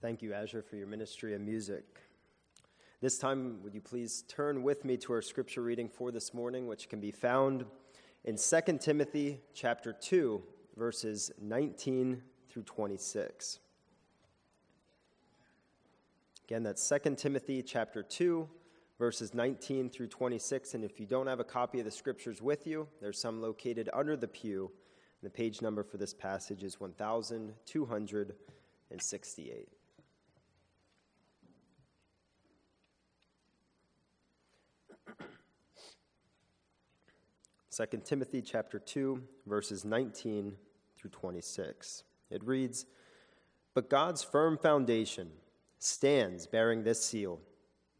Thank 0.00 0.22
you, 0.22 0.32
Azure, 0.32 0.62
for 0.62 0.76
your 0.76 0.86
ministry 0.86 1.34
and 1.34 1.44
music. 1.44 1.82
This 3.00 3.18
time, 3.18 3.60
would 3.64 3.74
you 3.74 3.80
please 3.80 4.22
turn 4.28 4.62
with 4.62 4.84
me 4.84 4.96
to 4.98 5.12
our 5.12 5.20
scripture 5.20 5.60
reading 5.60 5.88
for 5.88 6.12
this 6.12 6.32
morning, 6.32 6.68
which 6.68 6.88
can 6.88 7.00
be 7.00 7.10
found 7.10 7.64
in 8.24 8.36
2 8.36 8.60
Timothy 8.78 9.40
chapter 9.54 9.92
2, 9.92 10.40
verses 10.76 11.32
19 11.40 12.22
through 12.48 12.62
26. 12.62 13.58
Again, 16.44 16.62
that's 16.62 16.88
2 16.88 17.16
Timothy 17.16 17.64
chapter 17.64 18.04
2, 18.04 18.48
verses 19.00 19.34
19 19.34 19.90
through 19.90 20.06
26. 20.06 20.74
And 20.74 20.84
if 20.84 21.00
you 21.00 21.06
don't 21.06 21.26
have 21.26 21.40
a 21.40 21.44
copy 21.44 21.80
of 21.80 21.84
the 21.84 21.90
scriptures 21.90 22.40
with 22.40 22.68
you, 22.68 22.86
there's 23.00 23.20
some 23.20 23.42
located 23.42 23.90
under 23.92 24.16
the 24.16 24.28
pew. 24.28 24.70
The 25.24 25.30
page 25.30 25.60
number 25.60 25.82
for 25.82 25.96
this 25.96 26.14
passage 26.14 26.62
is 26.62 26.78
1268. 26.78 29.77
Second 37.78 38.04
Timothy 38.04 38.42
chapter 38.42 38.80
2 38.80 39.22
verses 39.46 39.84
19 39.84 40.56
through 40.96 41.10
26. 41.10 42.02
It 42.28 42.42
reads, 42.42 42.86
"But 43.72 43.88
God's 43.88 44.24
firm 44.24 44.58
foundation 44.58 45.30
stands 45.78 46.48
bearing 46.48 46.82
this 46.82 47.04
seal: 47.04 47.40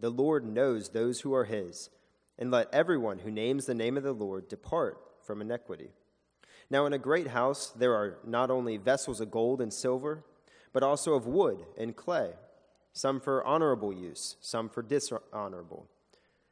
The 0.01 0.11
Lord 0.11 0.45
knows 0.45 0.89
those 0.89 1.21
who 1.21 1.33
are 1.33 1.45
his, 1.45 1.91
and 2.37 2.51
let 2.51 2.75
everyone 2.75 3.21
who 3.21 3.31
names 3.31 3.67
the 3.67 3.75
name 3.75 3.97
of 3.97 4.03
the 4.03 4.13
Lord 4.13 4.49
depart 4.49 4.99
from 5.21 5.41
iniquity." 5.41 5.93
Now 6.69 6.85
in 6.85 6.93
a 6.93 6.99
great 6.99 7.29
house 7.29 7.71
there 7.71 7.95
are 7.95 8.19
not 8.25 8.51
only 8.51 8.79
vessels 8.79 9.21
of 9.21 9.31
gold 9.31 9.61
and 9.61 9.73
silver, 9.73 10.25
but 10.73 10.83
also 10.83 11.15
of 11.15 11.29
wood 11.29 11.65
and 11.77 11.97
clay, 11.97 12.35
some 12.93 13.21
for 13.21 13.45
honorable 13.45 13.93
use, 13.93 14.39
some 14.41 14.69
for 14.69 14.83
dishonorable. 14.83 15.89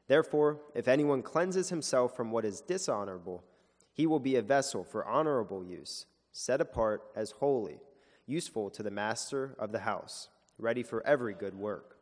Therefore, 0.09 0.61
if 0.75 0.89
anyone 0.89 1.23
cleanses 1.23 1.69
himself 1.69 2.17
from 2.17 2.31
what 2.31 2.45
is 2.45 2.61
dishonorable, 2.61 3.45
he 3.93 4.07
will 4.07 4.21
be 4.21 4.37
a 4.37 4.43
vessel 4.43 4.85
for 4.85 5.05
honorable 5.05 5.65
use, 5.65 6.07
set 6.33 6.61
apart 6.61 7.03
as 7.17 7.33
holy, 7.33 7.81
useful 8.27 8.71
to 8.71 8.83
the 8.83 8.91
master 8.91 9.57
of 9.59 9.73
the 9.73 9.81
house, 9.81 10.29
ready 10.59 10.83
for 10.83 11.05
every 11.07 11.35
good 11.35 11.55
work. 11.55 11.97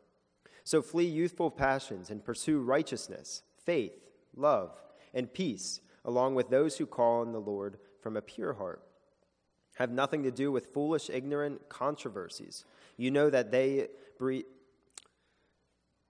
So 0.65 0.83
flee 0.83 1.07
youthful 1.07 1.51
passions 1.51 2.11
and 2.11 2.25
pursue 2.25 2.61
righteousness, 2.61 3.43
faith, 3.65 3.93
love, 4.35 4.73
and 5.13 5.33
peace, 5.33 5.81
along 6.05 6.35
with 6.35 6.51
those 6.51 6.79
who 6.79 6.87
call 6.87 7.21
on 7.21 7.33
the 7.33 7.41
Lord 7.41 7.79
from 8.01 8.17
a 8.17 8.23
pure 8.23 8.55
heart. 8.55 8.83
Have 9.77 9.91
nothing 9.91 10.23
to 10.23 10.31
do 10.31 10.53
with 10.53 10.73
foolish, 10.73 11.11
ignorant 11.11 11.69
controversies. 11.69 12.65
You 12.97 13.11
know 13.11 13.31
that 13.31 13.51
they 13.51 13.89
breed 14.19 14.45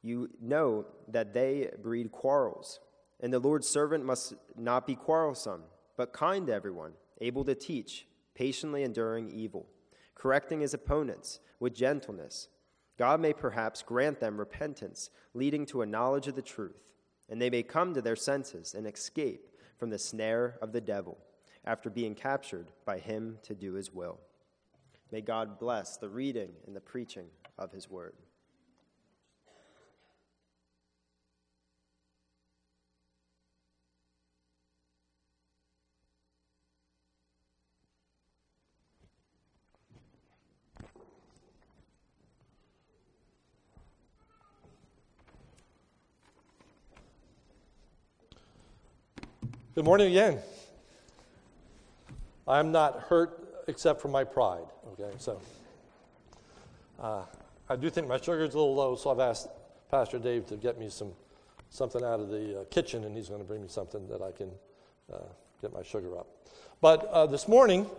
you 0.04 0.28
know 0.40 0.84
that 1.08 1.32
they 1.32 1.70
breed 1.82 2.12
quarrels. 2.12 2.78
And 3.20 3.32
the 3.32 3.38
Lord's 3.38 3.66
servant 3.66 4.04
must 4.04 4.34
not 4.54 4.86
be 4.86 4.94
quarrelsome, 4.94 5.62
but 5.96 6.12
kind 6.12 6.46
to 6.48 6.52
everyone, 6.52 6.92
able 7.22 7.42
to 7.44 7.54
teach, 7.54 8.06
patiently 8.34 8.82
enduring 8.82 9.30
evil, 9.30 9.66
correcting 10.14 10.60
his 10.60 10.74
opponents 10.74 11.40
with 11.58 11.74
gentleness. 11.74 12.48
God 12.98 13.20
may 13.20 13.32
perhaps 13.32 13.82
grant 13.82 14.20
them 14.20 14.38
repentance, 14.38 15.08
leading 15.32 15.64
to 15.66 15.80
a 15.80 15.86
knowledge 15.86 16.28
of 16.28 16.34
the 16.34 16.42
truth, 16.42 16.84
and 17.30 17.40
they 17.40 17.50
may 17.50 17.62
come 17.62 17.94
to 17.94 18.02
their 18.02 18.14
senses 18.14 18.74
and 18.74 18.86
escape 18.86 19.48
from 19.78 19.88
the 19.88 19.98
snare 19.98 20.58
of 20.60 20.72
the 20.72 20.80
devil 20.80 21.16
after 21.64 21.88
being 21.88 22.14
captured 22.14 22.70
by 22.84 22.98
him 22.98 23.38
to 23.42 23.54
do 23.54 23.72
his 23.72 23.92
will. 23.92 24.20
May 25.10 25.22
God 25.22 25.58
bless 25.58 25.96
the 25.96 26.10
reading 26.10 26.50
and 26.66 26.76
the 26.76 26.80
preaching 26.80 27.28
of 27.58 27.72
his 27.72 27.88
word. 27.88 28.14
Good 49.74 49.84
morning 49.84 50.06
again. 50.06 50.38
I'm 52.46 52.70
not 52.70 53.00
hurt 53.08 53.64
except 53.66 54.00
for 54.00 54.06
my 54.06 54.22
pride, 54.22 54.66
okay? 54.92 55.12
So 55.18 55.40
uh, 57.02 57.22
I 57.68 57.74
do 57.74 57.90
think 57.90 58.06
my 58.06 58.18
sugar's 58.18 58.54
a 58.54 58.56
little 58.56 58.76
low, 58.76 58.94
so 58.94 59.10
I've 59.10 59.18
asked 59.18 59.48
Pastor 59.90 60.20
Dave 60.20 60.46
to 60.46 60.56
get 60.56 60.78
me 60.78 60.88
some 60.88 61.10
something 61.70 62.04
out 62.04 62.20
of 62.20 62.28
the 62.28 62.60
uh, 62.60 62.64
kitchen, 62.66 63.02
and 63.02 63.16
he's 63.16 63.28
going 63.28 63.40
to 63.40 63.44
bring 63.44 63.62
me 63.62 63.68
something 63.68 64.06
that 64.06 64.22
I 64.22 64.30
can 64.30 64.48
uh, 65.12 65.18
get 65.60 65.72
my 65.72 65.82
sugar 65.82 66.16
up. 66.18 66.28
But 66.80 67.06
uh, 67.06 67.26
this 67.26 67.48
morning, 67.48 67.90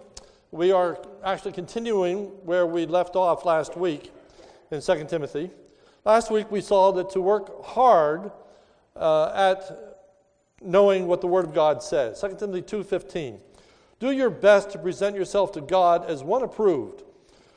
we 0.52 0.72
are 0.72 0.98
actually 1.26 1.52
continuing 1.52 2.28
where 2.46 2.66
we 2.66 2.86
left 2.86 3.18
off 3.18 3.44
last 3.44 3.76
week 3.76 4.14
in 4.72 4.80
2 4.80 5.08
Timothy. 5.10 5.52
Last 6.06 6.32
week, 6.32 6.50
we 6.50 6.62
saw 6.62 6.94
that 6.94 7.10
to 7.10 7.20
work 7.20 7.66
hard 7.66 8.32
uh, 8.96 9.32
at 9.36 9.95
knowing 10.62 11.08
what 11.08 11.22
the 11.22 11.28
Word 11.28 11.46
of 11.46 11.54
God 11.54 11.84
says. 11.84 12.20
2 12.22 12.36
Timothy 12.40 12.62
2.15. 12.62 13.40
Do 14.00 14.12
your 14.12 14.30
best 14.30 14.72
to 14.72 14.80
present 14.80 15.16
yourself 15.16 15.52
to 15.54 15.62
God 15.62 16.06
as 16.06 16.24
one 16.24 16.44
approved, 16.44 17.04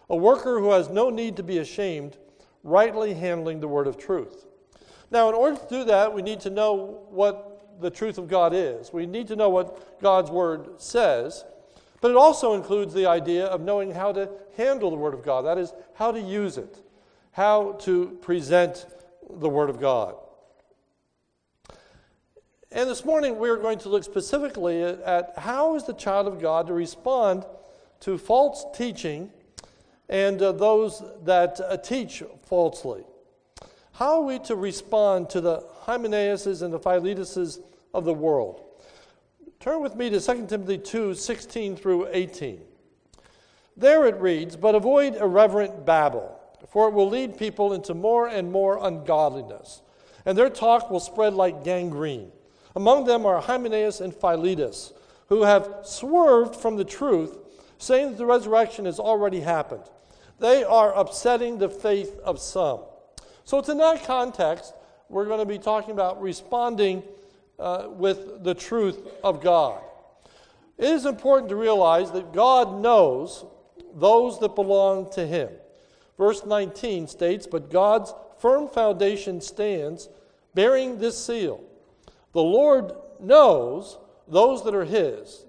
a 0.08 0.16
worker 0.16 0.60
who 0.60 0.70
has 0.70 0.88
no 0.88 1.10
need 1.10 1.36
to 1.36 1.42
be 1.42 1.58
ashamed, 1.58 2.16
rightly 2.62 3.14
handling 3.14 3.60
the 3.60 3.68
word 3.68 3.86
of 3.86 3.98
truth. 3.98 4.46
Now, 5.10 5.28
in 5.28 5.34
order 5.34 5.56
to 5.56 5.68
do 5.68 5.84
that, 5.84 6.12
we 6.12 6.22
need 6.22 6.40
to 6.40 6.50
know 6.50 7.04
what 7.10 7.80
the 7.80 7.90
truth 7.90 8.18
of 8.18 8.28
God 8.28 8.52
is. 8.54 8.92
We 8.92 9.06
need 9.06 9.28
to 9.28 9.36
know 9.36 9.48
what 9.48 10.00
God's 10.00 10.30
word 10.30 10.80
says, 10.80 11.44
but 12.00 12.10
it 12.10 12.16
also 12.16 12.54
includes 12.54 12.94
the 12.94 13.06
idea 13.06 13.46
of 13.46 13.60
knowing 13.60 13.90
how 13.90 14.12
to 14.12 14.30
handle 14.56 14.90
the 14.90 14.96
word 14.96 15.14
of 15.14 15.24
God. 15.24 15.42
That 15.42 15.58
is, 15.58 15.72
how 15.94 16.12
to 16.12 16.20
use 16.20 16.58
it, 16.58 16.78
how 17.32 17.72
to 17.80 18.18
present 18.20 18.86
the 19.28 19.48
word 19.48 19.70
of 19.70 19.80
God. 19.80 20.14
And 22.70 22.90
this 22.90 23.02
morning 23.02 23.38
we're 23.38 23.56
going 23.56 23.78
to 23.78 23.88
look 23.88 24.04
specifically 24.04 24.82
at, 24.82 25.00
at 25.00 25.38
how 25.38 25.74
is 25.74 25.84
the 25.84 25.94
child 25.94 26.26
of 26.26 26.38
God 26.38 26.66
to 26.66 26.74
respond 26.74 27.46
to 28.00 28.18
false 28.18 28.66
teaching 28.74 29.30
and 30.10 30.40
uh, 30.42 30.52
those 30.52 31.02
that 31.24 31.58
uh, 31.60 31.78
teach 31.78 32.22
falsely. 32.42 33.04
How 33.92 34.20
are 34.20 34.26
we 34.26 34.38
to 34.40 34.54
respond 34.54 35.30
to 35.30 35.40
the 35.40 35.64
Hymenaeuses 35.86 36.60
and 36.60 36.72
the 36.72 36.78
Philetuses 36.78 37.58
of 37.94 38.04
the 38.04 38.12
world? 38.12 38.62
Turn 39.60 39.80
with 39.80 39.96
me 39.96 40.10
to 40.10 40.20
2 40.20 40.46
Timothy 40.46 40.76
2 40.76 41.14
16 41.14 41.74
through 41.74 42.08
18. 42.12 42.60
There 43.78 44.06
it 44.06 44.16
reads, 44.16 44.56
But 44.56 44.74
avoid 44.74 45.16
irreverent 45.16 45.86
babble, 45.86 46.38
for 46.68 46.88
it 46.88 46.94
will 46.94 47.08
lead 47.08 47.38
people 47.38 47.72
into 47.72 47.94
more 47.94 48.28
and 48.28 48.52
more 48.52 48.78
ungodliness, 48.86 49.80
and 50.26 50.36
their 50.36 50.50
talk 50.50 50.90
will 50.90 51.00
spread 51.00 51.32
like 51.32 51.64
gangrene. 51.64 52.30
Among 52.78 53.06
them 53.06 53.26
are 53.26 53.40
Hymenaeus 53.40 54.00
and 54.00 54.14
Philetus, 54.14 54.92
who 55.30 55.42
have 55.42 55.80
swerved 55.82 56.54
from 56.54 56.76
the 56.76 56.84
truth, 56.84 57.36
saying 57.76 58.10
that 58.10 58.18
the 58.18 58.24
resurrection 58.24 58.84
has 58.84 59.00
already 59.00 59.40
happened. 59.40 59.82
They 60.38 60.62
are 60.62 60.94
upsetting 60.94 61.58
the 61.58 61.68
faith 61.68 62.16
of 62.20 62.38
some. 62.38 62.82
So, 63.42 63.58
it's 63.58 63.68
in 63.68 63.78
that 63.78 64.04
context, 64.04 64.74
we're 65.08 65.24
going 65.24 65.40
to 65.40 65.44
be 65.44 65.58
talking 65.58 65.90
about 65.90 66.22
responding 66.22 67.02
uh, 67.58 67.88
with 67.90 68.44
the 68.44 68.54
truth 68.54 69.00
of 69.24 69.42
God. 69.42 69.82
It 70.78 70.90
is 70.90 71.04
important 71.04 71.48
to 71.48 71.56
realize 71.56 72.12
that 72.12 72.32
God 72.32 72.80
knows 72.80 73.44
those 73.92 74.38
that 74.38 74.54
belong 74.54 75.10
to 75.14 75.26
Him. 75.26 75.48
Verse 76.16 76.46
19 76.46 77.08
states, 77.08 77.44
But 77.44 77.72
God's 77.72 78.14
firm 78.38 78.68
foundation 78.68 79.40
stands, 79.40 80.08
bearing 80.54 81.00
this 81.00 81.18
seal 81.18 81.64
the 82.38 82.44
Lord 82.44 82.92
knows 83.18 83.98
those 84.28 84.62
that 84.62 84.72
are 84.72 84.84
His. 84.84 85.44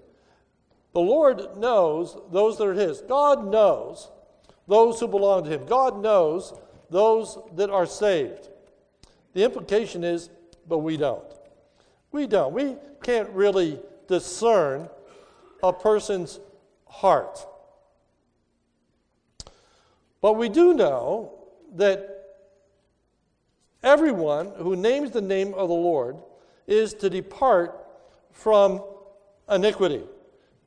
The 0.92 1.00
Lord 1.00 1.56
knows 1.56 2.18
those 2.32 2.58
that 2.58 2.66
are 2.66 2.74
His. 2.74 3.00
God 3.02 3.46
knows 3.46 4.10
those 4.66 4.98
who 4.98 5.06
belong 5.06 5.44
to 5.44 5.50
Him. 5.50 5.66
God 5.66 6.02
knows 6.02 6.52
those 6.90 7.38
that 7.54 7.70
are 7.70 7.86
saved. 7.86 8.48
The 9.34 9.44
implication 9.44 10.02
is, 10.02 10.30
but 10.68 10.78
we 10.78 10.96
don't. 10.96 11.32
We 12.10 12.26
don't. 12.26 12.52
We 12.52 12.74
can't 13.04 13.30
really 13.30 13.78
discern 14.08 14.88
a 15.62 15.72
person's 15.72 16.40
heart. 16.88 17.46
But 20.20 20.32
we 20.32 20.48
do 20.48 20.74
know 20.74 21.38
that 21.76 22.24
everyone 23.80 24.50
who 24.56 24.74
names 24.74 25.12
the 25.12 25.20
name 25.20 25.54
of 25.54 25.68
the 25.68 25.74
Lord 25.74 26.16
is 26.70 26.94
to 26.94 27.10
depart 27.10 27.76
from 28.32 28.82
iniquity. 29.50 30.02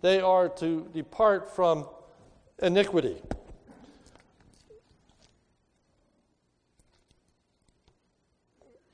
They 0.02 0.20
are 0.20 0.50
to 0.50 0.90
depart 0.94 1.56
from 1.56 1.88
iniquity. 2.62 3.22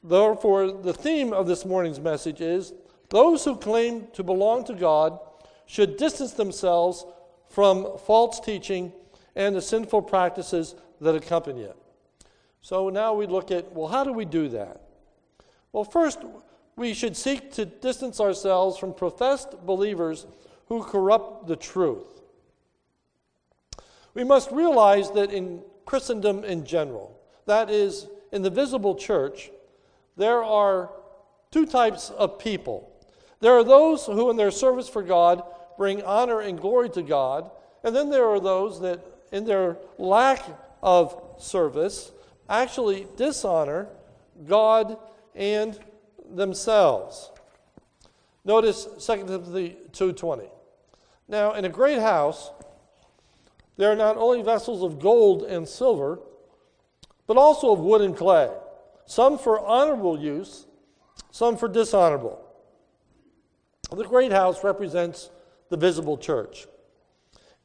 Therefore, 0.03 0.71
the 0.71 0.93
theme 0.93 1.33
of 1.33 1.47
this 1.47 1.65
morning's 1.65 1.99
message 1.99 2.41
is 2.41 2.73
those 3.09 3.43
who 3.43 3.55
claim 3.55 4.07
to 4.13 4.23
belong 4.23 4.63
to 4.65 4.73
God 4.73 5.19
should 5.65 5.97
distance 5.97 6.33
themselves 6.33 7.05
from 7.49 7.97
false 8.05 8.39
teaching 8.39 8.93
and 9.35 9.55
the 9.55 9.61
sinful 9.61 10.03
practices 10.03 10.75
that 11.01 11.15
accompany 11.15 11.63
it. 11.63 11.75
So 12.61 12.89
now 12.89 13.13
we 13.13 13.25
look 13.25 13.51
at 13.51 13.73
well, 13.73 13.87
how 13.87 14.03
do 14.03 14.13
we 14.13 14.25
do 14.25 14.47
that? 14.49 14.81
Well, 15.71 15.83
first, 15.83 16.19
we 16.79 16.93
should 16.93 17.17
seek 17.17 17.51
to 17.51 17.65
distance 17.65 18.21
ourselves 18.21 18.77
from 18.77 18.93
professed 18.93 19.65
believers 19.65 20.25
who 20.69 20.81
corrupt 20.81 21.45
the 21.45 21.57
truth. 21.57 22.21
We 24.13 24.23
must 24.23 24.49
realize 24.49 25.11
that 25.11 25.33
in 25.33 25.61
Christendom 25.85 26.45
in 26.45 26.65
general, 26.65 27.19
that 27.47 27.69
is, 27.69 28.07
in 28.31 28.43
the 28.43 28.49
visible 28.49 28.95
church, 28.95 29.51
there 30.15 30.41
are 30.41 30.89
two 31.51 31.65
types 31.65 32.11
of 32.11 32.39
people. 32.39 32.89
There 33.41 33.57
are 33.57 33.63
those 33.65 34.05
who, 34.05 34.29
in 34.29 34.37
their 34.37 34.49
service 34.49 34.87
for 34.87 35.03
God, 35.03 35.43
bring 35.77 36.01
honor 36.03 36.39
and 36.39 36.57
glory 36.57 36.89
to 36.91 37.01
God, 37.01 37.51
and 37.83 37.93
then 37.93 38.09
there 38.09 38.27
are 38.27 38.39
those 38.39 38.79
that, 38.79 39.05
in 39.33 39.43
their 39.43 39.77
lack 39.97 40.45
of 40.81 41.21
service, 41.39 42.13
actually 42.47 43.05
dishonor 43.17 43.89
God 44.47 44.97
and 45.35 45.77
themselves. 46.35 47.31
Notice 48.45 48.87
2 48.99 49.27
Timothy 49.27 49.77
2:20. 49.91 50.49
Now, 51.27 51.53
in 51.53 51.65
a 51.65 51.69
great 51.69 51.99
house, 51.99 52.51
there 53.77 53.91
are 53.91 53.95
not 53.95 54.17
only 54.17 54.41
vessels 54.41 54.81
of 54.81 54.99
gold 54.99 55.43
and 55.43 55.67
silver, 55.67 56.19
but 57.27 57.37
also 57.37 57.71
of 57.71 57.79
wood 57.79 58.01
and 58.01 58.17
clay, 58.17 58.49
some 59.05 59.37
for 59.37 59.59
honorable 59.59 60.19
use, 60.19 60.65
some 61.31 61.55
for 61.55 61.67
dishonorable. 61.67 62.43
The 63.91 64.03
great 64.03 64.31
house 64.31 64.63
represents 64.63 65.29
the 65.69 65.77
visible 65.77 66.17
church. 66.17 66.67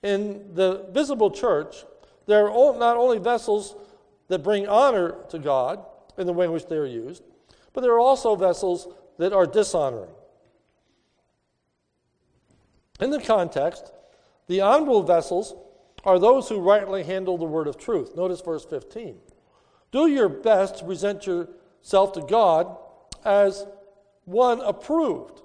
In 0.02 0.54
the 0.54 0.86
visible 0.90 1.30
church, 1.30 1.84
there 2.26 2.48
are 2.48 2.78
not 2.78 2.96
only 2.96 3.18
vessels 3.18 3.74
that 4.28 4.42
bring 4.42 4.66
honor 4.68 5.16
to 5.30 5.38
God 5.38 5.84
in 6.16 6.26
the 6.26 6.32
way 6.32 6.44
in 6.44 6.52
which 6.52 6.66
they 6.66 6.76
are 6.76 6.86
used, 6.86 7.22
but 7.74 7.82
there 7.82 7.92
are 7.92 8.00
also 8.00 8.34
vessels 8.34 8.88
that 9.18 9.34
are 9.34 9.44
dishonoring. 9.44 10.10
In 13.00 13.10
the 13.10 13.20
context, 13.20 13.92
the 14.46 14.62
honorable 14.62 15.02
vessels 15.02 15.54
are 16.04 16.18
those 16.18 16.48
who 16.48 16.60
rightly 16.60 17.02
handle 17.02 17.36
the 17.36 17.44
word 17.44 17.66
of 17.66 17.76
truth. 17.76 18.16
Notice 18.16 18.40
verse 18.40 18.64
15. 18.64 19.18
Do 19.90 20.06
your 20.06 20.28
best 20.28 20.78
to 20.78 20.84
present 20.84 21.26
yourself 21.26 22.12
to 22.12 22.22
God 22.22 22.76
as 23.24 23.66
one 24.24 24.60
approved, 24.60 25.42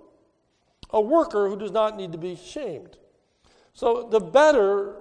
a 0.91 1.01
worker 1.01 1.49
who 1.49 1.57
does 1.57 1.71
not 1.71 1.97
need 1.97 2.11
to 2.11 2.17
be 2.17 2.35
shamed. 2.35 2.97
So, 3.73 4.07
the 4.09 4.19
better 4.19 4.95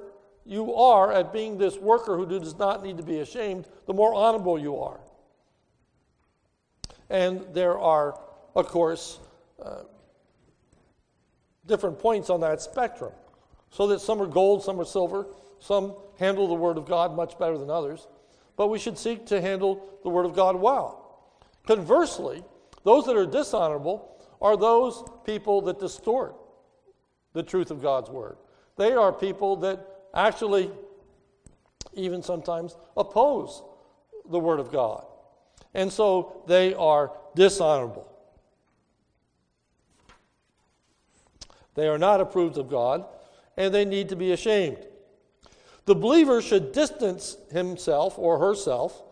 you 0.44 0.74
are 0.74 1.12
at 1.12 1.32
being 1.32 1.58
this 1.58 1.76
worker 1.76 2.16
who 2.16 2.26
does 2.26 2.58
not 2.58 2.82
need 2.82 2.96
to 2.96 3.02
be 3.02 3.20
ashamed, 3.20 3.66
the 3.86 3.94
more 3.94 4.14
honorable 4.14 4.58
you 4.58 4.78
are. 4.78 5.00
And 7.10 7.44
there 7.52 7.78
are, 7.78 8.18
of 8.54 8.68
course, 8.68 9.18
uh, 9.62 9.82
different 11.66 11.98
points 11.98 12.30
on 12.30 12.40
that 12.40 12.60
spectrum. 12.60 13.12
So 13.70 13.86
that 13.88 14.00
some 14.00 14.20
are 14.20 14.26
gold, 14.26 14.64
some 14.64 14.80
are 14.80 14.84
silver, 14.84 15.26
some 15.60 15.94
handle 16.18 16.48
the 16.48 16.54
Word 16.54 16.78
of 16.78 16.86
God 16.86 17.14
much 17.14 17.38
better 17.38 17.58
than 17.58 17.70
others. 17.70 18.06
But 18.56 18.68
we 18.68 18.78
should 18.78 18.98
seek 18.98 19.26
to 19.26 19.40
handle 19.40 19.98
the 20.02 20.08
Word 20.08 20.26
of 20.26 20.34
God 20.34 20.56
well. 20.56 21.34
Conversely, 21.66 22.42
those 22.84 23.04
that 23.04 23.16
are 23.16 23.26
dishonorable 23.26 24.16
are 24.40 24.56
those 24.56 25.04
people 25.24 25.60
that 25.62 25.78
distort 25.78 26.34
the 27.34 27.42
truth 27.42 27.70
of 27.70 27.82
God's 27.82 28.08
Word. 28.08 28.36
They 28.76 28.92
are 28.92 29.12
people 29.12 29.56
that 29.56 29.86
actually, 30.14 30.70
even 31.92 32.22
sometimes, 32.22 32.76
oppose 32.96 33.62
the 34.30 34.38
Word 34.38 34.60
of 34.60 34.72
God. 34.72 35.04
And 35.74 35.92
so 35.92 36.42
they 36.46 36.74
are 36.74 37.12
dishonorable. 37.34 38.06
They 41.74 41.86
are 41.86 41.98
not 41.98 42.20
approved 42.20 42.58
of 42.58 42.68
God, 42.68 43.04
and 43.56 43.72
they 43.72 43.84
need 43.84 44.08
to 44.08 44.16
be 44.16 44.32
ashamed. 44.32 44.84
The 45.84 45.94
believer 45.94 46.42
should 46.42 46.72
distance 46.72 47.36
himself 47.50 48.18
or 48.18 48.38
herself 48.38 49.02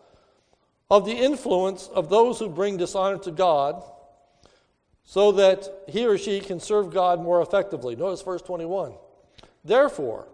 of 0.89 1.05
the 1.05 1.13
influence 1.13 1.87
of 1.87 2.09
those 2.09 2.39
who 2.39 2.49
bring 2.49 2.77
dishonor 2.77 3.17
to 3.19 3.31
God 3.31 3.83
so 5.03 5.31
that 5.31 5.85
he 5.87 6.05
or 6.05 6.17
she 6.17 6.39
can 6.39 6.59
serve 6.59 6.93
God 6.93 7.21
more 7.21 7.41
effectively. 7.41 7.95
Notice 7.95 8.21
verse 8.21 8.41
21. 8.41 8.93
Therefore, 9.63 10.27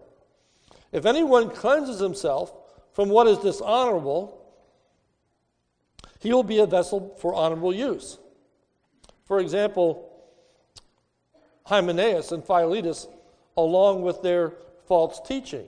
if 0.90 1.06
anyone 1.06 1.50
cleanses 1.50 2.00
himself 2.00 2.52
from 2.92 3.08
what 3.08 3.26
is 3.26 3.38
dishonorable, 3.38 4.43
he 6.24 6.32
will 6.32 6.42
be 6.42 6.58
a 6.58 6.66
vessel 6.66 7.14
for 7.20 7.34
honorable 7.34 7.74
use. 7.74 8.18
For 9.26 9.40
example, 9.40 10.10
Hymenaeus 11.66 12.32
and 12.32 12.42
Philetus, 12.42 13.06
along 13.58 14.00
with 14.00 14.22
their 14.22 14.54
false 14.88 15.20
teaching. 15.20 15.66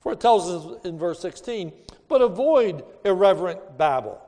For 0.00 0.12
it 0.12 0.20
tells 0.20 0.50
us 0.50 0.84
in 0.84 0.98
verse 0.98 1.20
16, 1.20 1.72
but 2.08 2.20
avoid 2.20 2.84
irreverent 3.04 3.78
babble, 3.78 4.20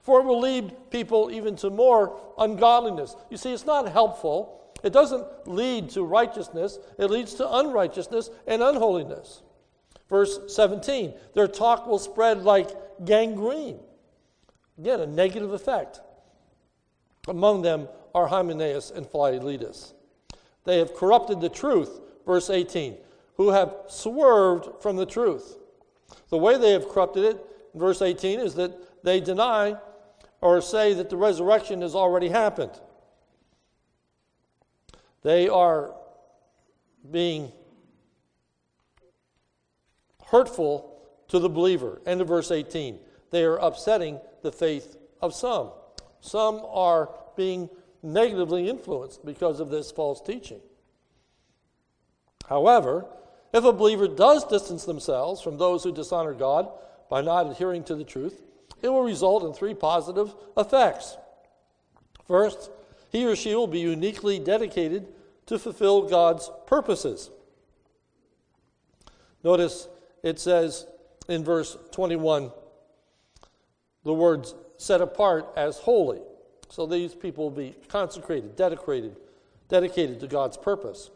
for 0.00 0.20
it 0.20 0.24
will 0.24 0.40
lead 0.40 0.74
people 0.90 1.30
even 1.30 1.54
to 1.56 1.68
more 1.68 2.18
ungodliness. 2.38 3.14
You 3.28 3.36
see, 3.36 3.52
it's 3.52 3.66
not 3.66 3.92
helpful. 3.92 4.72
It 4.82 4.94
doesn't 4.94 5.26
lead 5.46 5.90
to 5.90 6.02
righteousness, 6.02 6.78
it 6.98 7.10
leads 7.10 7.34
to 7.34 7.56
unrighteousness 7.58 8.30
and 8.46 8.62
unholiness. 8.62 9.42
Verse 10.08 10.40
17, 10.48 11.12
their 11.34 11.46
talk 11.46 11.86
will 11.86 11.98
spread 11.98 12.42
like 12.42 12.70
gangrene. 13.04 13.80
Again, 14.78 15.00
a 15.00 15.06
negative 15.06 15.52
effect. 15.52 16.00
Among 17.28 17.62
them 17.62 17.88
are 18.14 18.26
Hymenaeus 18.26 18.90
and 18.90 19.06
Philetus. 19.06 19.94
They 20.64 20.78
have 20.78 20.94
corrupted 20.94 21.40
the 21.40 21.48
truth, 21.48 22.00
verse 22.26 22.50
18, 22.50 22.96
who 23.36 23.50
have 23.50 23.74
swerved 23.88 24.82
from 24.82 24.96
the 24.96 25.06
truth. 25.06 25.58
The 26.28 26.38
way 26.38 26.58
they 26.58 26.72
have 26.72 26.88
corrupted 26.88 27.24
it, 27.24 27.46
verse 27.74 28.02
18, 28.02 28.40
is 28.40 28.54
that 28.54 29.04
they 29.04 29.20
deny 29.20 29.76
or 30.40 30.60
say 30.60 30.94
that 30.94 31.10
the 31.10 31.16
resurrection 31.16 31.82
has 31.82 31.94
already 31.94 32.28
happened. 32.28 32.72
They 35.22 35.48
are 35.48 35.94
being 37.10 37.52
hurtful 40.26 40.98
to 41.28 41.38
the 41.38 41.48
believer. 41.48 42.00
End 42.06 42.20
of 42.20 42.28
verse 42.28 42.50
18. 42.50 42.98
They 43.30 43.44
are 43.44 43.56
upsetting 43.56 44.20
the 44.42 44.52
faith 44.52 44.96
of 45.20 45.34
some. 45.34 45.70
Some 46.20 46.62
are 46.66 47.10
being 47.36 47.70
negatively 48.02 48.68
influenced 48.68 49.24
because 49.24 49.60
of 49.60 49.70
this 49.70 49.90
false 49.90 50.20
teaching. 50.20 50.60
However, 52.48 53.06
if 53.52 53.64
a 53.64 53.72
believer 53.72 54.08
does 54.08 54.44
distance 54.44 54.84
themselves 54.84 55.40
from 55.40 55.58
those 55.58 55.84
who 55.84 55.92
dishonor 55.92 56.34
God 56.34 56.68
by 57.08 57.20
not 57.20 57.50
adhering 57.50 57.84
to 57.84 57.94
the 57.94 58.04
truth, 58.04 58.42
it 58.82 58.88
will 58.88 59.02
result 59.02 59.44
in 59.44 59.52
three 59.52 59.74
positive 59.74 60.34
effects. 60.56 61.16
First, 62.26 62.70
he 63.10 63.26
or 63.26 63.36
she 63.36 63.54
will 63.54 63.66
be 63.66 63.80
uniquely 63.80 64.38
dedicated 64.38 65.08
to 65.46 65.58
fulfill 65.58 66.02
God's 66.02 66.50
purposes. 66.66 67.30
Notice 69.42 69.88
it 70.22 70.38
says 70.38 70.86
in 71.28 71.44
verse 71.44 71.76
21 71.90 72.52
the 74.04 74.14
words 74.14 74.54
set 74.76 75.00
apart 75.00 75.46
as 75.56 75.78
holy. 75.78 76.20
So 76.68 76.86
these 76.86 77.14
people 77.14 77.44
will 77.44 77.56
be 77.56 77.74
consecrated, 77.88 78.56
dedicated, 78.56 79.16
dedicated 79.68 80.20
to 80.20 80.26
God's 80.26 80.56
purpose. 80.56 81.10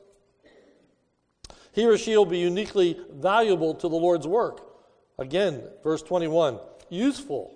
He 1.73 1.87
or 1.87 1.99
she 1.99 2.17
will 2.17 2.27
be 2.27 2.39
uniquely 2.39 3.01
valuable 3.11 3.75
to 3.75 3.89
the 3.89 3.97
Lord's 3.97 4.27
work. 4.27 4.61
Again, 5.19 5.63
verse 5.83 6.03
21 6.03 6.59
useful 6.91 7.55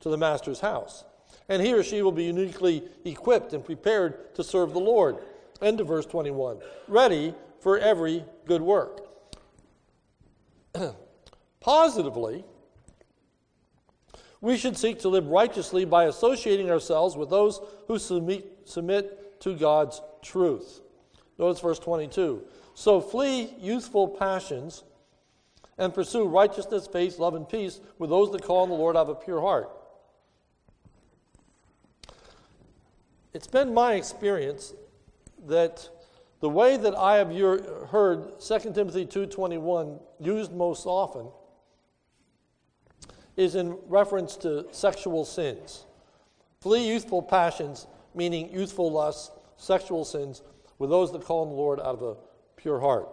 to 0.00 0.08
the 0.08 0.16
master's 0.16 0.60
house. 0.60 1.04
And 1.48 1.62
he 1.62 1.72
or 1.72 1.82
she 1.82 2.02
will 2.02 2.12
be 2.12 2.24
uniquely 2.24 2.84
equipped 3.04 3.52
and 3.52 3.64
prepared 3.64 4.34
to 4.34 4.44
serve 4.44 4.72
the 4.72 4.80
Lord. 4.80 5.18
End 5.60 5.80
of 5.80 5.88
verse 5.88 6.06
21. 6.06 6.58
Ready 6.88 7.34
for 7.60 7.78
every 7.78 8.24
good 8.46 8.62
work. 8.62 9.00
Positively, 11.60 12.44
we 14.42 14.56
should 14.56 14.76
seek 14.76 14.98
to 14.98 15.08
live 15.08 15.28
righteously 15.28 15.84
by 15.86 16.04
associating 16.04 16.68
ourselves 16.68 17.16
with 17.16 17.30
those 17.30 17.60
who 17.86 17.98
submit, 17.98 18.44
submit 18.64 19.40
to 19.40 19.54
God's 19.54 20.02
truth. 20.20 20.80
Notice 21.38 21.60
verse 21.60 21.78
22. 21.78 22.42
So 22.74 23.00
flee 23.00 23.54
youthful 23.58 24.08
passions 24.08 24.82
and 25.78 25.94
pursue 25.94 26.26
righteousness, 26.26 26.88
faith, 26.88 27.18
love, 27.18 27.34
and 27.34 27.48
peace 27.48 27.80
with 27.98 28.10
those 28.10 28.32
that 28.32 28.42
call 28.42 28.64
on 28.64 28.68
the 28.68 28.74
Lord 28.74 28.96
out 28.96 29.08
of 29.08 29.10
a 29.10 29.14
pure 29.14 29.40
heart. 29.40 29.70
It's 33.32 33.46
been 33.46 33.72
my 33.72 33.94
experience 33.94 34.74
that 35.46 35.88
the 36.40 36.48
way 36.48 36.76
that 36.76 36.96
I 36.96 37.16
have 37.16 37.30
heard 37.90 38.40
2 38.40 38.58
Timothy 38.74 39.06
2.21 39.06 40.00
used 40.18 40.52
most 40.52 40.84
often 40.84 41.28
is 43.36 43.54
in 43.54 43.76
reference 43.88 44.36
to 44.36 44.66
sexual 44.72 45.24
sins. 45.24 45.84
Flee 46.60 46.86
youthful 46.86 47.22
passions, 47.22 47.86
meaning 48.14 48.52
youthful 48.52 48.90
lusts, 48.90 49.30
sexual 49.56 50.04
sins, 50.04 50.42
with 50.78 50.90
those 50.90 51.12
that 51.12 51.24
call 51.24 51.42
on 51.42 51.48
the 51.48 51.54
Lord 51.54 51.80
out 51.80 51.86
of 51.86 52.02
a 52.02 52.16
pure 52.56 52.80
heart. 52.80 53.08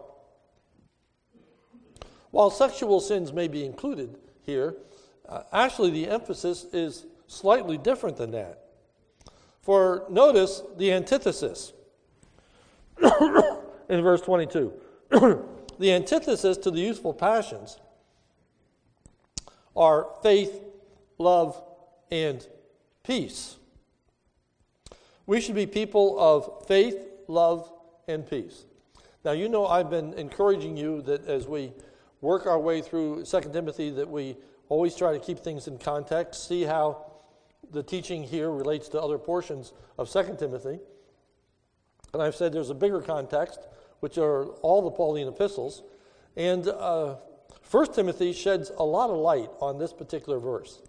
While 2.32 2.50
sexual 2.50 3.00
sins 3.00 3.34
may 3.34 3.48
be 3.48 3.66
included 3.66 4.18
here, 4.44 4.76
uh, 5.28 5.44
actually 5.52 5.92
the 5.92 6.08
emphasis 6.08 6.66
is 6.74 7.06
slightly 7.28 7.78
different 7.78 8.18
than 8.18 8.32
that. 8.32 8.66
For 9.62 10.06
notice 10.10 10.62
the 10.78 10.92
antithesis 10.92 11.74
in 13.90 14.02
verse 14.02 14.22
22. 14.22 14.74
the 15.80 15.94
antithesis 15.94 16.58
to 16.58 16.72
the 16.72 16.80
youthful 16.80 17.14
passions 17.14 17.80
are 19.76 20.08
faith, 20.22 20.62
love, 21.18 21.62
and 22.12 22.46
peace. 23.04 23.58
We 25.26 25.42
should 25.42 25.56
be 25.56 25.68
people 25.68 26.20
of 26.20 26.68
faith, 26.68 26.98
love, 27.28 27.72
and 28.08 28.28
peace. 28.28 28.66
Now, 29.24 29.32
you 29.32 29.50
know, 29.50 29.68
I've 29.68 29.90
been 29.90 30.14
encouraging 30.14 30.78
you 30.78 31.02
that 31.04 31.28
as 31.28 31.48
we 31.48 31.72
work 32.22 32.46
our 32.46 32.60
way 32.60 32.82
through 32.82 33.26
2 33.26 33.42
Timothy, 33.54 33.92
that 33.92 34.10
we 34.10 34.38
always 34.70 34.96
try 34.96 35.14
to 35.14 35.20
keep 35.20 35.40
things 35.40 35.68
in 35.68 35.78
context, 35.78 36.48
see 36.48 36.64
how 36.64 37.06
the 37.72 37.84
teaching 37.84 38.24
here 38.24 38.50
relates 38.50 38.90
to 38.90 39.02
other 39.02 39.18
portions 39.18 39.74
of 39.98 40.10
2 40.10 40.36
Timothy. 40.40 40.80
And 42.14 42.22
I've 42.22 42.36
said 42.36 42.54
there's 42.54 42.70
a 42.70 42.76
bigger 42.76 43.02
context, 43.02 43.60
which 44.00 44.18
are 44.18 44.46
all 44.62 44.82
the 44.82 44.92
Pauline 44.92 45.28
epistles. 45.28 45.84
And 46.36 46.68
uh, 46.68 47.18
1 47.72 47.94
Timothy 47.94 48.34
sheds 48.34 48.72
a 48.78 48.84
lot 48.84 49.10
of 49.10 49.18
light 49.18 49.50
on 49.60 49.78
this 49.78 49.94
particular 49.94 50.40
verse. 50.40 50.82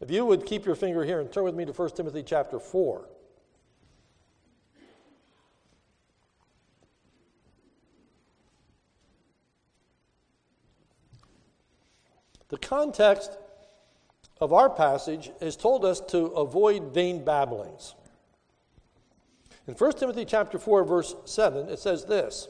If 0.00 0.10
you 0.10 0.24
would 0.24 0.46
keep 0.46 0.64
your 0.64 0.76
finger 0.76 1.04
here 1.04 1.20
and 1.20 1.30
turn 1.30 1.44
with 1.44 1.54
me 1.54 1.64
to 1.64 1.72
1 1.72 1.90
Timothy 1.90 2.22
chapter 2.22 2.60
4. 2.60 3.08
The 12.48 12.58
context 12.58 13.36
of 14.40 14.52
our 14.52 14.70
passage 14.70 15.30
has 15.40 15.56
told 15.56 15.84
us 15.84 16.00
to 16.00 16.26
avoid 16.28 16.94
vain 16.94 17.24
babblings. 17.24 17.94
In 19.66 19.74
1 19.74 19.92
Timothy 19.92 20.24
chapter 20.24 20.58
4 20.58 20.84
verse 20.84 21.14
7 21.26 21.68
it 21.68 21.78
says 21.78 22.04
this: 22.04 22.48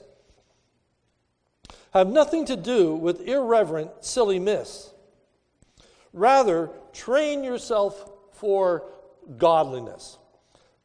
Have 1.92 2.08
nothing 2.08 2.44
to 2.46 2.56
do 2.56 2.94
with 2.94 3.20
irreverent 3.22 3.90
silly 4.04 4.38
myths. 4.38 4.92
Rather, 6.12 6.70
train 6.92 7.44
yourself 7.44 8.10
for 8.32 8.84
godliness. 9.38 10.18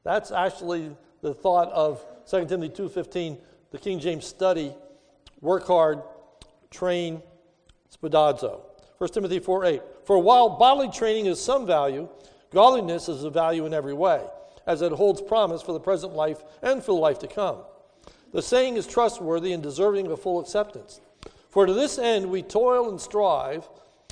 That's 0.03 0.31
actually 0.31 0.95
the 1.21 1.33
thought 1.33 1.71
of 1.71 2.05
2 2.27 2.45
Timothy 2.47 2.69
2:15, 2.69 3.37
the 3.71 3.77
King 3.77 3.99
James 3.99 4.25
study, 4.25 4.73
work 5.41 5.65
hard, 5.67 6.01
train, 6.69 7.21
spoudazo. 7.89 8.61
1 8.97 9.09
Timothy 9.09 9.39
4 9.39 9.65
8. 9.65 9.81
For 10.03 10.17
while 10.19 10.49
bodily 10.49 10.89
training 10.89 11.25
is 11.25 11.41
some 11.41 11.65
value, 11.65 12.07
godliness 12.51 13.09
is 13.09 13.23
a 13.23 13.29
value 13.29 13.65
in 13.65 13.73
every 13.73 13.93
way, 13.93 14.21
as 14.65 14.81
it 14.81 14.91
holds 14.91 15.21
promise 15.21 15.61
for 15.61 15.73
the 15.73 15.79
present 15.79 16.13
life 16.13 16.43
and 16.61 16.83
for 16.83 16.93
the 16.93 17.01
life 17.01 17.19
to 17.19 17.27
come. 17.27 17.57
The 18.35 18.41
saying 18.41 18.77
is 18.77 18.85
trustworthy 18.85 19.53
and 19.53 19.63
deserving 19.63 20.07
of 20.07 20.21
full 20.21 20.39
acceptance. 20.39 21.01
For 21.49 21.65
to 21.65 21.73
this 21.73 21.97
end 21.97 22.29
we 22.29 22.43
toil 22.43 22.89
and 22.89 22.99
strive, 22.99 23.67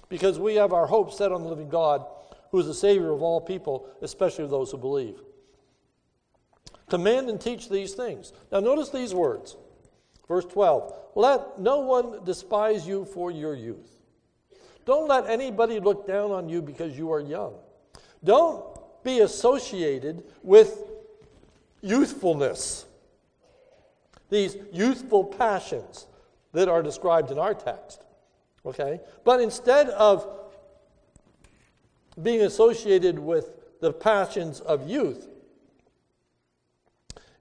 because 0.10 0.40
we 0.40 0.56
have 0.56 0.74
our 0.74 0.88
hope 0.88 1.12
set 1.12 1.32
on 1.32 1.44
the 1.44 1.50
living 1.50 1.70
God, 1.70 2.06
who 2.50 2.60
is 2.60 2.66
the 2.66 2.74
Savior 2.74 3.12
of 3.12 3.22
all 3.22 3.42
people, 3.42 3.88
especially 4.02 4.46
of 4.46 4.50
those 4.50 4.72
who 4.72 4.78
believe. 4.78 5.20
Command 6.90 7.30
and 7.30 7.40
teach 7.40 7.70
these 7.70 7.94
things. 7.94 8.34
Now, 8.52 8.60
notice 8.60 8.90
these 8.90 9.14
words. 9.14 9.58
Verse 10.28 10.46
12 10.46 10.94
Let 11.16 11.60
no 11.60 11.80
one 11.80 12.24
despise 12.24 12.88
you 12.88 13.06
for 13.06 13.30
your 13.30 13.56
youth 13.56 13.94
don't 14.86 15.08
let 15.08 15.30
anybody 15.30 15.80
look 15.80 16.06
down 16.08 16.32
on 16.32 16.50
you 16.50 16.62
because 16.62 16.98
you 16.98 17.12
are 17.12 17.22
young. 17.22 17.54
Don't 18.24 18.64
be 19.04 19.20
associated 19.20 20.24
with 20.42 20.84
youthfulness, 21.82 22.86
these 24.30 24.58
youthful 24.72 25.24
passions 25.24 26.08
that 26.54 26.68
are 26.68 26.84
described 26.84 27.32
in 27.32 27.40
our 27.40 27.54
text. 27.54 28.04
Okay? 28.66 29.00
But 29.24 29.42
instead 29.42 29.90
of 29.90 30.28
being 32.22 32.42
associated 32.42 33.20
with 33.20 33.80
the 33.82 33.92
passions 33.92 34.60
of 34.60 34.88
youth, 34.88 35.28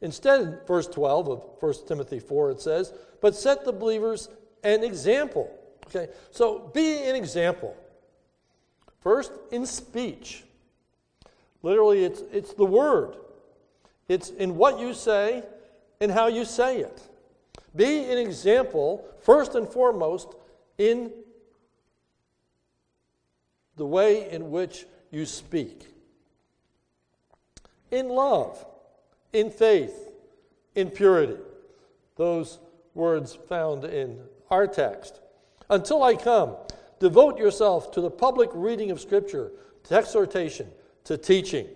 instead, 0.00 0.66
verse 0.66 0.86
12 0.86 1.28
of 1.28 1.44
1 1.60 1.74
Timothy 1.86 2.18
4, 2.18 2.50
it 2.52 2.60
says, 2.60 2.92
But 3.20 3.34
set 3.34 3.64
the 3.64 3.72
believers 3.72 4.28
an 4.64 4.82
example 4.82 5.58
Okay, 5.94 6.10
so 6.30 6.70
be 6.72 7.04
an 7.04 7.16
example. 7.16 7.76
First, 9.00 9.32
in 9.50 9.66
speech. 9.66 10.44
Literally, 11.62 12.04
it's, 12.04 12.22
it's 12.32 12.54
the 12.54 12.64
word, 12.64 13.16
it's 14.08 14.30
in 14.30 14.56
what 14.56 14.80
you 14.80 14.94
say 14.94 15.44
and 16.02 16.10
how 16.10 16.26
you 16.26 16.44
say 16.44 16.78
it. 16.78 17.00
Be 17.76 18.10
an 18.10 18.18
example, 18.18 19.06
first 19.20 19.54
and 19.54 19.68
foremost, 19.68 20.34
in 20.76 21.12
the 23.76 23.86
way 23.86 24.28
in 24.28 24.50
which 24.50 24.84
you 25.12 25.24
speak. 25.24 25.86
In 27.92 28.08
love, 28.08 28.66
in 29.32 29.48
faith, 29.48 30.10
in 30.74 30.90
purity. 30.90 31.36
Those 32.16 32.58
words 32.94 33.38
found 33.48 33.84
in 33.84 34.18
our 34.50 34.66
text. 34.66 35.20
Until 35.70 36.02
I 36.02 36.16
come, 36.16 36.56
devote 36.98 37.38
yourself 37.38 37.92
to 37.92 38.00
the 38.00 38.10
public 38.10 38.50
reading 38.54 38.90
of 38.90 39.00
Scripture, 39.00 39.52
to 39.84 39.94
exhortation, 39.94 40.66
to 41.04 41.16
teaching. 41.16 41.68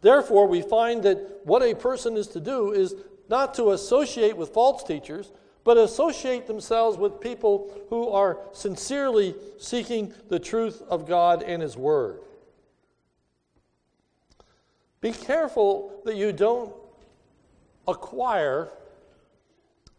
Therefore, 0.00 0.46
we 0.46 0.62
find 0.62 1.02
that 1.02 1.40
what 1.44 1.62
a 1.62 1.74
person 1.74 2.16
is 2.16 2.26
to 2.28 2.40
do 2.40 2.72
is 2.72 2.94
not 3.28 3.54
to 3.54 3.72
associate 3.72 4.36
with 4.36 4.50
false 4.50 4.82
teachers, 4.82 5.30
but 5.62 5.76
associate 5.76 6.46
themselves 6.46 6.96
with 6.96 7.20
people 7.20 7.70
who 7.90 8.08
are 8.08 8.38
sincerely 8.52 9.34
seeking 9.58 10.12
the 10.28 10.38
truth 10.38 10.82
of 10.88 11.06
God 11.06 11.42
and 11.42 11.62
His 11.62 11.76
Word. 11.76 12.20
Be 15.00 15.12
careful 15.12 16.00
that 16.04 16.16
you 16.16 16.32
don't 16.32 16.72
acquire 17.86 18.70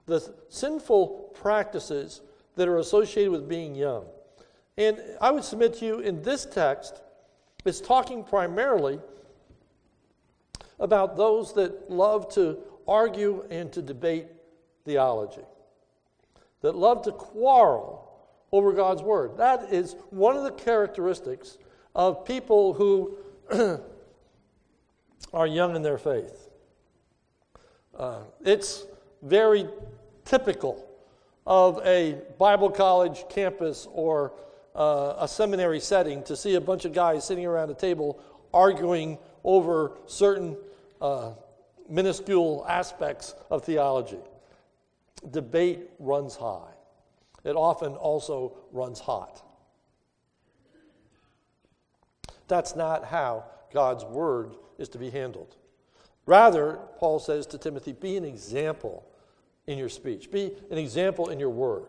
the 0.05 0.33
sinful 0.49 1.31
practices 1.33 2.21
that 2.55 2.67
are 2.67 2.77
associated 2.77 3.31
with 3.31 3.47
being 3.47 3.75
young. 3.75 4.05
And 4.77 4.99
I 5.19 5.31
would 5.31 5.43
submit 5.43 5.75
to 5.75 5.85
you 5.85 5.99
in 5.99 6.21
this 6.21 6.45
text, 6.45 7.01
it's 7.65 7.81
talking 7.81 8.23
primarily 8.23 8.99
about 10.81 11.15
those 11.15 11.53
that 11.53 11.89
love 11.89 12.27
to 12.33 12.57
argue 12.87 13.45
and 13.49 13.71
to 13.71 13.81
debate 13.81 14.27
theology, 14.83 15.45
that 16.61 16.75
love 16.75 17.03
to 17.03 17.11
quarrel 17.11 18.11
over 18.51 18.73
God's 18.73 19.01
Word. 19.01 19.37
That 19.37 19.71
is 19.71 19.95
one 20.09 20.35
of 20.35 20.43
the 20.43 20.51
characteristics 20.51 21.57
of 21.95 22.25
people 22.25 22.73
who 22.73 23.17
are 25.33 25.47
young 25.47 25.75
in 25.75 25.81
their 25.81 25.97
faith. 25.97 26.49
Uh, 27.97 28.21
it's 28.43 28.85
very 29.21 29.67
typical 30.25 30.87
of 31.45 31.79
a 31.85 32.17
Bible 32.37 32.69
college 32.69 33.25
campus 33.29 33.87
or 33.91 34.33
uh, 34.75 35.15
a 35.19 35.27
seminary 35.27 35.79
setting 35.79 36.23
to 36.23 36.35
see 36.35 36.55
a 36.55 36.61
bunch 36.61 36.85
of 36.85 36.93
guys 36.93 37.25
sitting 37.25 37.45
around 37.45 37.69
a 37.69 37.73
table 37.73 38.21
arguing 38.53 39.17
over 39.43 39.93
certain 40.07 40.57
uh, 41.01 41.31
minuscule 41.89 42.65
aspects 42.67 43.35
of 43.49 43.63
theology. 43.63 44.19
Debate 45.29 45.89
runs 45.99 46.35
high, 46.35 46.73
it 47.43 47.55
often 47.55 47.93
also 47.93 48.57
runs 48.71 48.99
hot. 48.99 49.43
That's 52.47 52.75
not 52.75 53.05
how 53.05 53.45
God's 53.73 54.03
word 54.03 54.55
is 54.77 54.89
to 54.89 54.97
be 54.97 55.09
handled. 55.09 55.55
Rather, 56.25 56.79
Paul 56.97 57.19
says 57.19 57.45
to 57.47 57.57
Timothy, 57.57 57.93
be 57.93 58.17
an 58.17 58.25
example 58.25 59.05
in 59.67 59.77
your 59.77 59.89
speech. 59.89 60.31
Be 60.31 60.51
an 60.69 60.77
example 60.77 61.29
in 61.29 61.39
your 61.39 61.49
word. 61.49 61.87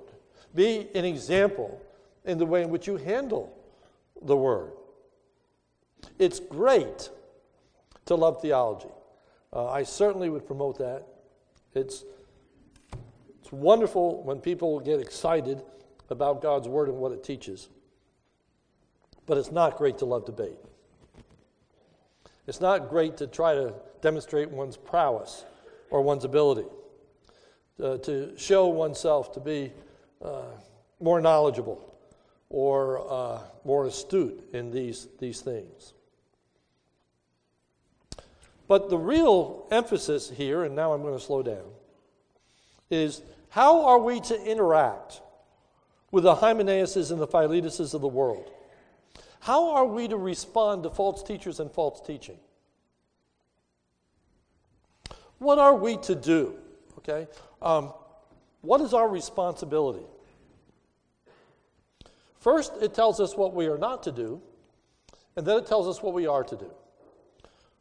Be 0.55 0.89
an 0.95 1.05
example 1.05 1.81
in 2.25 2.39
the 2.39 2.47
way 2.47 2.63
in 2.63 2.71
which 2.71 2.87
you 2.87 2.97
handle 2.97 3.57
the 4.21 4.37
word. 4.37 4.73
It's 6.19 6.41
great 6.41 7.11
to 8.07 8.15
love 8.15 8.41
theology. 8.41 8.89
Uh, 9.53 9.69
I 9.69 9.83
certainly 9.83 10.31
would 10.31 10.47
promote 10.47 10.79
that. 10.79 11.07
It's, 11.75 12.05
it's 13.41 13.53
wonderful 13.53 14.23
when 14.23 14.39
people 14.39 14.81
get 14.81 15.01
excited 15.01 15.63
about 16.11 16.43
God's 16.43 16.69
word 16.69 16.89
and 16.89 16.99
what 16.99 17.13
it 17.13 17.25
teaches. 17.25 17.69
But 19.27 19.39
it's 19.39 19.53
not 19.53 19.77
great 19.77 19.99
to 19.99 20.05
love 20.05 20.25
debate. 20.25 20.59
It's 22.47 22.61
not 22.61 22.89
great 22.89 23.17
to 23.19 23.27
try 23.27 23.55
to 23.55 23.75
demonstrate 24.01 24.51
one's 24.51 24.77
prowess 24.77 25.45
or 25.91 26.03
one's 26.03 26.25
ability, 26.25 26.67
uh, 27.83 27.99
to 27.99 28.33
show 28.37 28.67
oneself 28.67 29.33
to 29.33 29.41
be 29.41 29.73
uh, 30.25 30.43
more 31.01 31.21
knowledgeable 31.21 31.92
or 32.53 33.11
uh, 33.11 33.39
more 33.65 33.87
astute 33.87 34.45
in 34.53 34.71
these, 34.71 35.09
these 35.19 35.41
things. 35.41 35.95
But 38.69 38.91
the 38.91 38.99
real 38.99 39.67
emphasis 39.71 40.31
here, 40.31 40.63
and 40.65 40.77
now 40.77 40.93
I'm 40.93 41.01
going 41.03 41.19
to 41.19 41.25
slow 41.25 41.43
down, 41.43 41.65
is 42.91 43.23
how 43.49 43.87
are 43.87 43.99
we 43.99 44.21
to 44.21 44.41
interact 44.45 45.23
with 46.11 46.25
the 46.25 46.35
Hymenaeuses 46.35 47.11
and 47.11 47.21
the 47.21 47.27
Philetuses 47.27 47.95
of 47.95 48.03
the 48.03 48.09
world? 48.09 48.51
How 49.41 49.71
are 49.73 49.87
we 49.87 50.07
to 50.09 50.17
respond 50.17 50.83
to 50.83 50.91
false 50.91 51.23
teachers 51.23 51.59
and 51.59 51.73
false 51.73 52.01
teaching? 52.07 52.39
What 55.39 55.59
are 55.59 55.75
we 55.75 55.97
to 55.99 56.15
do? 56.15 56.55
Okay? 56.99 57.27
Um, 57.63 57.95
what 58.61 58.83
is 58.83 58.93
our 58.93 59.09
responsibility? 59.09 60.05
First, 62.43 62.73
it 62.83 62.93
tells 62.93 63.21
us 63.21 63.37
what 63.37 63.55
we 63.55 63.69
are 63.69 63.79
not 63.79 64.03
to 64.03 64.11
do, 64.11 64.43
and 65.37 65.47
then 65.47 65.59
it 65.59 65.67
tells 65.67 65.87
us 65.87 66.03
what 66.03 66.13
we 66.13 66.27
are 66.27 66.43
to 66.43 66.57
do. 66.57 66.73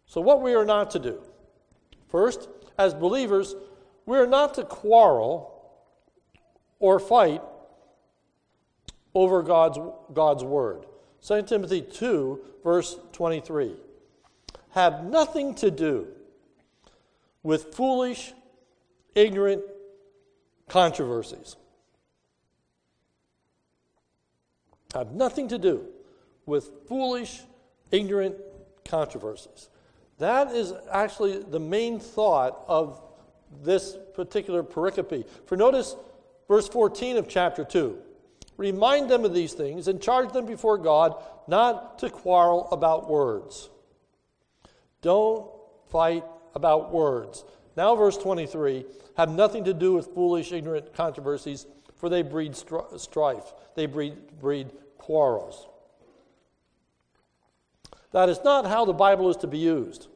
So, 0.06 0.22
what 0.22 0.44
we 0.44 0.54
are 0.54 0.66
not 0.66 0.92
to 0.92 1.00
do. 1.00 1.20
First, 2.10 2.48
as 2.78 2.94
believers, 2.94 3.56
we 4.06 4.20
are 4.20 4.28
not 4.28 4.54
to 4.56 4.64
quarrel 4.64 5.74
or 6.78 7.00
fight 7.00 7.42
over 9.16 9.42
God's, 9.42 9.80
God's 10.14 10.44
word. 10.44 10.86
2 11.26 11.42
Timothy 11.42 11.82
2, 11.82 12.40
verse 12.64 13.00
23. 13.14 13.76
Have 14.70 15.06
nothing 15.06 15.56
to 15.56 15.72
do 15.72 16.08
with 17.42 17.74
foolish, 17.74 18.34
ignorant 19.16 19.64
controversies. 20.70 21.56
Have 24.94 25.12
nothing 25.14 25.48
to 25.50 25.58
do 25.58 25.88
with 26.46 26.72
foolish, 26.88 27.42
ignorant 27.92 28.36
controversies. 28.86 29.70
That 30.18 30.54
is 30.54 30.74
actually 30.92 31.40
the 31.40 31.60
main 31.60 32.00
thought 32.00 32.64
of 32.68 33.02
this 33.64 33.98
particular 34.14 34.64
pericope. 34.64 35.28
For 35.46 35.58
notice 35.58 35.96
verse 36.48 36.68
14 36.68 37.18
of 37.18 37.28
chapter 37.28 37.64
2. 37.64 37.98
Remind 38.58 39.10
them 39.10 39.26
of 39.26 39.34
these 39.34 39.54
things 39.54 39.88
and 39.88 40.02
charge 40.02 40.32
them 40.34 40.46
before 40.46 40.78
God 40.78 41.16
not 41.48 42.00
to 42.00 42.10
quarrel 42.10 42.68
about 42.72 43.10
words. 43.10 43.70
Don't 45.02 45.50
fight 45.90 46.24
about 46.54 46.94
words. 46.94 47.44
Now, 47.76 47.96
verse 47.96 48.18
23 48.18 48.86
have 49.18 49.32
nothing 49.32 49.64
to 49.66 49.74
do 49.74 49.94
with 49.94 50.14
foolish, 50.14 50.52
ignorant 50.52 50.94
controversies, 50.94 51.66
for 51.96 52.10
they 52.10 52.22
breed 52.22 52.56
strife, 52.56 53.54
they 53.76 53.86
breed, 53.86 54.16
breed 54.40 54.72
quarrels. 55.02 55.68
That 58.12 58.30
is 58.30 58.40
not 58.44 58.68
how 58.68 58.86
the 58.86 58.94
Bible 58.94 59.30
is 59.30 59.38
to 59.38 59.48
be 59.48 59.58
used. 59.58 60.08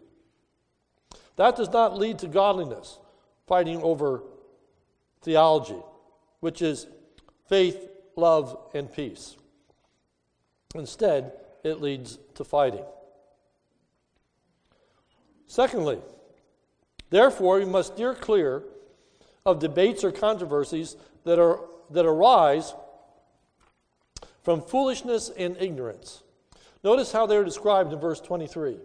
That 1.38 1.56
does 1.56 1.70
not 1.70 1.98
lead 1.98 2.20
to 2.20 2.28
godliness, 2.28 3.00
fighting 3.48 3.82
over 3.82 4.22
theology, 5.22 5.82
which 6.40 6.62
is 6.62 6.88
faith, 7.50 7.90
love, 8.16 8.58
and 8.74 8.92
peace. 8.92 9.36
Instead, 10.76 11.32
it 11.64 11.82
leads 11.82 12.20
to 12.36 12.44
fighting. 12.44 12.86
Secondly, 15.48 16.00
therefore, 17.10 17.58
we 17.58 17.66
must 17.66 17.94
steer 17.94 18.14
clear 18.14 18.62
of 19.46 19.60
debates 19.60 20.04
or 20.04 20.12
controversies 20.12 20.96
that, 21.24 21.40
are, 21.40 21.62
that 21.90 22.06
arise 22.06 22.74
from 24.46 24.62
foolishness 24.62 25.32
and 25.36 25.58
ignorance. 25.60 26.22
Notice 26.84 27.12
how 27.12 27.26
they're 27.26 27.44
described 27.44 27.92
in 27.92 28.00
verse 28.00 28.22
23 28.22 28.78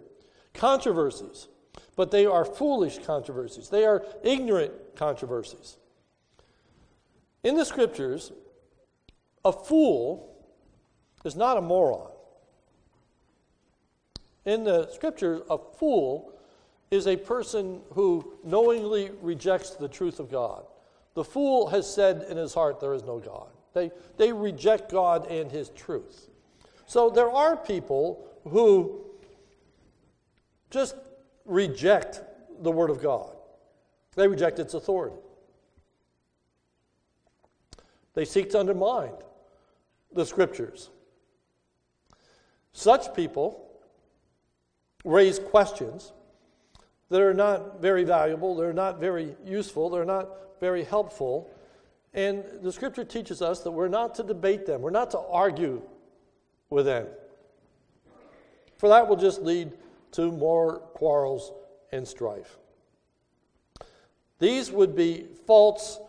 controversies, 0.55 1.47
but 1.95 2.09
they 2.09 2.25
are 2.25 2.43
foolish 2.43 2.97
controversies, 2.97 3.69
they 3.69 3.85
are 3.85 4.03
ignorant 4.23 4.73
controversies. 4.95 5.77
In 7.43 7.55
the 7.55 7.63
scriptures, 7.63 8.31
a 9.45 9.53
fool 9.53 10.35
is 11.23 11.35
not 11.35 11.57
a 11.57 11.61
moron. 11.61 12.09
In 14.45 14.63
the 14.63 14.91
scriptures, 14.91 15.41
a 15.49 15.57
fool 15.57 16.33
is 16.89 17.07
a 17.07 17.15
person 17.15 17.81
who 17.93 18.33
knowingly 18.43 19.11
rejects 19.21 19.71
the 19.71 19.87
truth 19.87 20.19
of 20.19 20.31
God. 20.31 20.65
The 21.13 21.23
fool 21.23 21.67
has 21.67 21.91
said 21.91 22.25
in 22.29 22.37
his 22.37 22.53
heart, 22.53 22.79
There 22.79 22.93
is 22.93 23.03
no 23.03 23.19
God. 23.19 23.49
They, 23.73 23.91
they 24.17 24.33
reject 24.33 24.91
God 24.91 25.27
and 25.27 25.51
his 25.51 25.69
truth. 25.69 26.29
So 26.85 27.09
there 27.09 27.31
are 27.31 27.55
people 27.55 28.27
who 28.49 29.01
just 30.69 30.95
reject 31.45 32.21
the 32.59 32.71
Word 32.71 32.89
of 32.89 33.01
God, 33.01 33.35
they 34.15 34.27
reject 34.27 34.59
its 34.59 34.73
authority. 34.73 35.15
They 38.13 38.25
seek 38.25 38.49
to 38.51 38.59
undermine 38.59 39.13
the 40.13 40.25
Scriptures. 40.25 40.89
Such 42.73 43.13
people 43.15 43.69
raise 45.05 45.39
questions 45.39 46.11
that 47.09 47.21
are 47.21 47.33
not 47.33 47.81
very 47.81 48.03
valuable, 48.03 48.55
they're 48.55 48.73
not 48.73 48.99
very 48.99 49.35
useful, 49.45 49.89
they're 49.89 50.05
not 50.05 50.29
very 50.59 50.83
helpful. 50.83 51.49
And 52.13 52.43
the 52.61 52.71
scripture 52.71 53.05
teaches 53.05 53.41
us 53.41 53.61
that 53.61 53.71
we're 53.71 53.87
not 53.87 54.15
to 54.15 54.23
debate 54.23 54.65
them, 54.65 54.81
we're 54.81 54.89
not 54.89 55.11
to 55.11 55.19
argue 55.19 55.81
with 56.69 56.85
them. 56.85 57.07
For 58.77 58.89
that 58.89 59.07
will 59.07 59.15
just 59.15 59.41
lead 59.41 59.71
to 60.13 60.31
more 60.31 60.79
quarrels 60.93 61.53
and 61.91 62.07
strife. 62.07 62.57
These 64.39 64.71
would 64.71 64.95
be 64.95 65.27
false 65.45 65.99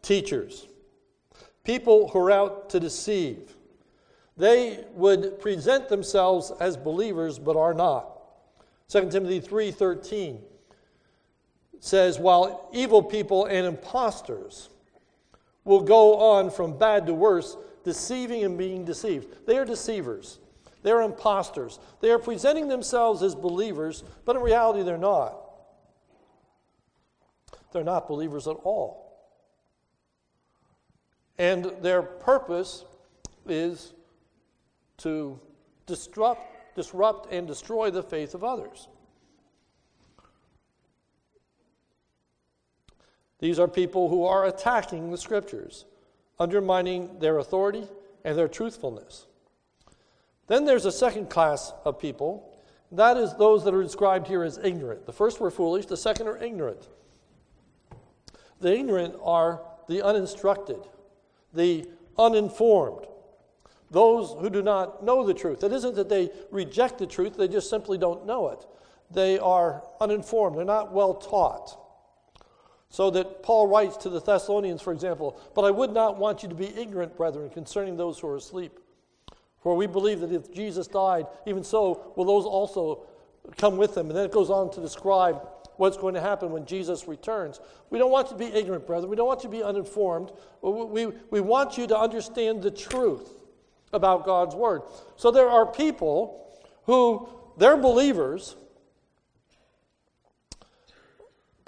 teachers, 0.00 0.68
people 1.64 2.08
who 2.08 2.20
are 2.20 2.30
out 2.30 2.70
to 2.70 2.80
deceive. 2.80 3.56
They 4.36 4.84
would 4.94 5.40
present 5.40 5.88
themselves 5.88 6.52
as 6.60 6.76
believers 6.76 7.38
but 7.38 7.56
are 7.56 7.74
not. 7.74 8.16
2 8.88 9.10
Timothy 9.10 9.40
3:13 9.40 10.40
says 11.80 12.18
while 12.18 12.68
evil 12.72 13.02
people 13.02 13.46
and 13.46 13.66
impostors 13.66 14.68
will 15.64 15.82
go 15.82 16.16
on 16.16 16.50
from 16.50 16.76
bad 16.76 17.06
to 17.06 17.14
worse 17.14 17.56
deceiving 17.84 18.44
and 18.44 18.58
being 18.58 18.84
deceived. 18.84 19.46
They 19.46 19.56
are 19.56 19.64
deceivers. 19.64 20.38
They're 20.82 21.02
impostors. 21.02 21.78
They 22.00 22.10
are 22.10 22.18
presenting 22.18 22.68
themselves 22.68 23.22
as 23.22 23.34
believers, 23.34 24.02
but 24.24 24.36
in 24.36 24.42
reality, 24.42 24.82
they're 24.82 24.98
not. 24.98 25.36
They're 27.72 27.84
not 27.84 28.08
believers 28.08 28.48
at 28.48 28.56
all. 28.64 29.10
And 31.38 31.72
their 31.80 32.02
purpose 32.02 32.84
is 33.46 33.92
to 34.98 35.38
disrupt, 35.86 36.76
disrupt 36.76 37.32
and 37.32 37.46
destroy 37.46 37.90
the 37.90 38.02
faith 38.02 38.34
of 38.34 38.44
others. 38.44 38.88
These 43.40 43.58
are 43.58 43.68
people 43.68 44.08
who 44.08 44.24
are 44.24 44.46
attacking 44.46 45.10
the 45.10 45.18
scriptures, 45.18 45.86
undermining 46.38 47.18
their 47.18 47.38
authority 47.38 47.86
and 48.24 48.36
their 48.36 48.48
truthfulness. 48.48 49.26
Then 50.46 50.64
there's 50.64 50.84
a 50.84 50.92
second 50.92 51.30
class 51.30 51.72
of 51.84 51.98
people. 51.98 52.52
That 52.92 53.16
is 53.16 53.34
those 53.34 53.64
that 53.64 53.74
are 53.74 53.82
described 53.82 54.26
here 54.26 54.42
as 54.42 54.58
ignorant. 54.58 55.06
The 55.06 55.12
first 55.12 55.40
were 55.40 55.50
foolish, 55.50 55.86
the 55.86 55.96
second 55.96 56.28
are 56.28 56.36
ignorant. 56.36 56.88
The 58.60 58.74
ignorant 58.76 59.14
are 59.22 59.62
the 59.88 60.02
uninstructed, 60.02 60.80
the 61.54 61.88
uninformed, 62.18 63.06
those 63.90 64.34
who 64.38 64.50
do 64.50 64.62
not 64.62 65.02
know 65.02 65.26
the 65.26 65.34
truth. 65.34 65.64
It 65.64 65.72
isn't 65.72 65.94
that 65.94 66.08
they 66.08 66.30
reject 66.50 66.98
the 66.98 67.06
truth, 67.06 67.36
they 67.36 67.48
just 67.48 67.70
simply 67.70 67.96
don't 67.96 68.26
know 68.26 68.50
it. 68.50 68.66
They 69.10 69.38
are 69.38 69.82
uninformed, 70.00 70.58
they're 70.58 70.64
not 70.64 70.92
well 70.92 71.14
taught. 71.14 71.78
So 72.90 73.10
that 73.10 73.42
Paul 73.42 73.68
writes 73.68 73.96
to 73.98 74.10
the 74.10 74.20
Thessalonians, 74.20 74.82
for 74.82 74.92
example, 74.92 75.40
But 75.54 75.62
I 75.62 75.70
would 75.70 75.92
not 75.92 76.18
want 76.18 76.42
you 76.42 76.48
to 76.48 76.54
be 76.54 76.66
ignorant, 76.76 77.16
brethren, 77.16 77.48
concerning 77.50 77.96
those 77.96 78.18
who 78.18 78.28
are 78.28 78.36
asleep 78.36 78.78
for 79.62 79.76
we 79.76 79.86
believe 79.86 80.20
that 80.20 80.32
if 80.32 80.52
Jesus 80.52 80.86
died, 80.86 81.26
even 81.46 81.64
so 81.64 82.12
will 82.16 82.24
those 82.24 82.44
also 82.44 83.06
come 83.56 83.76
with 83.76 83.96
him. 83.96 84.08
And 84.08 84.16
then 84.16 84.24
it 84.24 84.32
goes 84.32 84.50
on 84.50 84.70
to 84.72 84.80
describe 84.80 85.46
what's 85.76 85.96
going 85.96 86.14
to 86.14 86.20
happen 86.20 86.50
when 86.50 86.66
Jesus 86.66 87.06
returns. 87.06 87.60
We 87.90 87.98
don't 87.98 88.10
want 88.10 88.30
you 88.30 88.38
to 88.38 88.38
be 88.38 88.58
ignorant, 88.58 88.86
brethren. 88.86 89.10
We 89.10 89.16
don't 89.16 89.26
want 89.26 89.44
you 89.44 89.50
to 89.50 89.56
be 89.56 89.62
uninformed. 89.62 90.32
We, 90.62 91.06
we, 91.06 91.40
want 91.40 91.78
you 91.78 91.86
to 91.88 91.98
understand 91.98 92.62
the 92.62 92.70
truth. 92.70 93.34
about 93.92 94.24
God's 94.24 94.54
Word. 94.54 94.82
So 95.16 95.30
there 95.30 95.48
are 95.48 95.66
people 95.66 96.48
who, 96.84 97.28
they're 97.58 97.76
believers, 97.76 98.56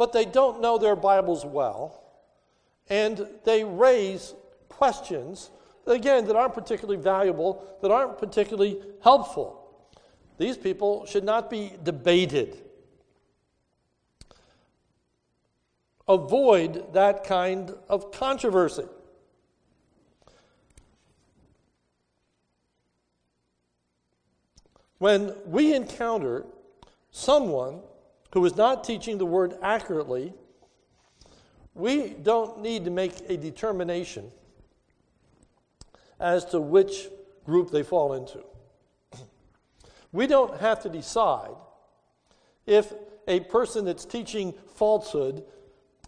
but 0.02 0.12
they 0.12 0.24
don't 0.24 0.60
know 0.60 0.78
their 0.78 0.96
Bibles 0.96 1.46
well, 1.46 2.02
and 2.90 3.24
they 3.44 3.62
raise 3.62 4.34
questions, 4.68 5.48
again, 5.86 6.24
that 6.26 6.34
aren't 6.34 6.54
particularly 6.54 7.00
valuable, 7.00 7.64
that 7.80 7.92
aren't 7.92 8.18
particularly 8.18 8.80
helpful. 9.04 9.88
These 10.38 10.56
people 10.56 11.06
should 11.06 11.22
not 11.22 11.48
be 11.48 11.74
debated. 11.84 12.64
Avoid 16.08 16.92
that 16.94 17.22
kind 17.22 17.72
of 17.88 18.10
controversy. 18.10 18.86
When 24.98 25.32
we 25.46 25.72
encounter 25.72 26.44
someone 27.12 27.82
who 28.32 28.44
is 28.44 28.56
not 28.56 28.84
teaching 28.84 29.18
the 29.18 29.26
word 29.26 29.54
accurately, 29.62 30.32
we 31.74 32.08
don't 32.10 32.60
need 32.60 32.84
to 32.84 32.90
make 32.90 33.12
a 33.28 33.36
determination 33.36 34.30
as 36.18 36.44
to 36.46 36.60
which 36.60 37.08
group 37.44 37.70
they 37.70 37.82
fall 37.82 38.14
into. 38.14 38.42
We 40.12 40.26
don't 40.26 40.60
have 40.60 40.82
to 40.82 40.90
decide 40.90 41.54
if 42.66 42.92
a 43.26 43.40
person 43.40 43.86
that's 43.86 44.04
teaching 44.04 44.52
falsehood 44.74 45.44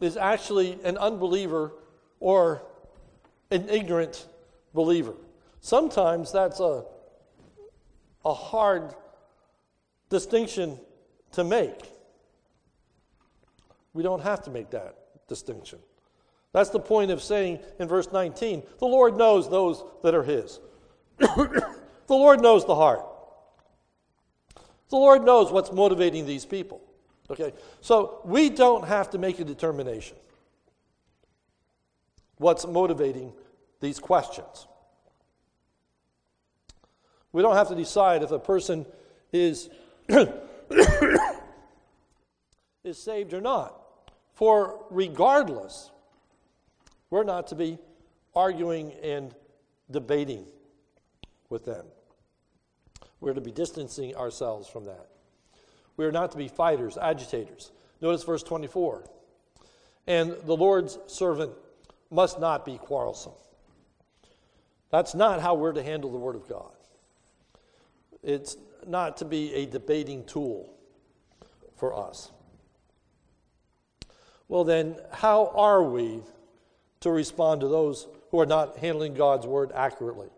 is 0.00 0.16
actually 0.16 0.78
an 0.84 0.98
unbeliever 0.98 1.72
or 2.20 2.62
an 3.50 3.68
ignorant 3.68 4.26
believer. 4.74 5.14
Sometimes 5.60 6.32
that's 6.32 6.60
a, 6.60 6.84
a 8.24 8.34
hard 8.34 8.94
distinction 10.10 10.78
to 11.32 11.44
make. 11.44 11.93
We 13.94 14.02
don't 14.02 14.22
have 14.22 14.42
to 14.42 14.50
make 14.50 14.70
that 14.70 14.96
distinction. 15.28 15.78
That's 16.52 16.70
the 16.70 16.80
point 16.80 17.10
of 17.10 17.22
saying 17.22 17.60
in 17.78 17.88
verse 17.88 18.12
19 18.12 18.62
the 18.78 18.86
Lord 18.86 19.16
knows 19.16 19.48
those 19.48 19.82
that 20.02 20.14
are 20.14 20.22
His. 20.22 20.60
the 21.18 21.64
Lord 22.08 22.42
knows 22.42 22.66
the 22.66 22.74
heart. 22.74 23.04
The 24.90 24.96
Lord 24.96 25.24
knows 25.24 25.50
what's 25.50 25.72
motivating 25.72 26.26
these 26.26 26.44
people. 26.44 26.82
Okay? 27.30 27.52
So 27.80 28.20
we 28.24 28.50
don't 28.50 28.86
have 28.86 29.10
to 29.10 29.18
make 29.18 29.38
a 29.38 29.44
determination 29.44 30.16
what's 32.36 32.66
motivating 32.66 33.32
these 33.80 33.98
questions. 33.98 34.66
We 37.32 37.42
don't 37.42 37.56
have 37.56 37.68
to 37.68 37.74
decide 37.74 38.22
if 38.22 38.30
a 38.30 38.38
person 38.38 38.86
is 39.32 39.68
is 42.84 42.98
saved 43.02 43.34
or 43.34 43.40
not. 43.40 43.83
For 44.34 44.84
regardless, 44.90 45.90
we're 47.10 47.24
not 47.24 47.46
to 47.48 47.54
be 47.54 47.78
arguing 48.34 48.92
and 49.02 49.34
debating 49.90 50.46
with 51.48 51.64
them. 51.64 51.86
We're 53.20 53.34
to 53.34 53.40
be 53.40 53.52
distancing 53.52 54.14
ourselves 54.16 54.68
from 54.68 54.84
that. 54.86 55.08
We 55.96 56.04
are 56.04 56.12
not 56.12 56.32
to 56.32 56.36
be 56.36 56.48
fighters, 56.48 56.98
agitators. 56.98 57.70
Notice 58.00 58.24
verse 58.24 58.42
24. 58.42 59.04
And 60.06 60.36
the 60.44 60.56
Lord's 60.56 60.98
servant 61.06 61.52
must 62.10 62.40
not 62.40 62.64
be 62.64 62.76
quarrelsome. 62.76 63.32
That's 64.90 65.14
not 65.14 65.40
how 65.40 65.54
we're 65.54 65.72
to 65.72 65.82
handle 65.82 66.10
the 66.10 66.18
Word 66.18 66.36
of 66.36 66.48
God. 66.48 66.72
It's 68.22 68.56
not 68.86 69.16
to 69.18 69.24
be 69.24 69.54
a 69.54 69.66
debating 69.66 70.24
tool 70.24 70.72
for 71.76 71.96
us. 71.96 72.30
Well, 74.48 74.64
then, 74.64 74.96
how 75.12 75.52
are 75.54 75.82
we 75.82 76.20
to 77.00 77.10
respond 77.10 77.60
to 77.62 77.68
those 77.68 78.06
who 78.30 78.40
are 78.40 78.46
not 78.46 78.78
handling 78.78 79.14
God's 79.14 79.46
word 79.46 79.72
accurately? 79.74 80.28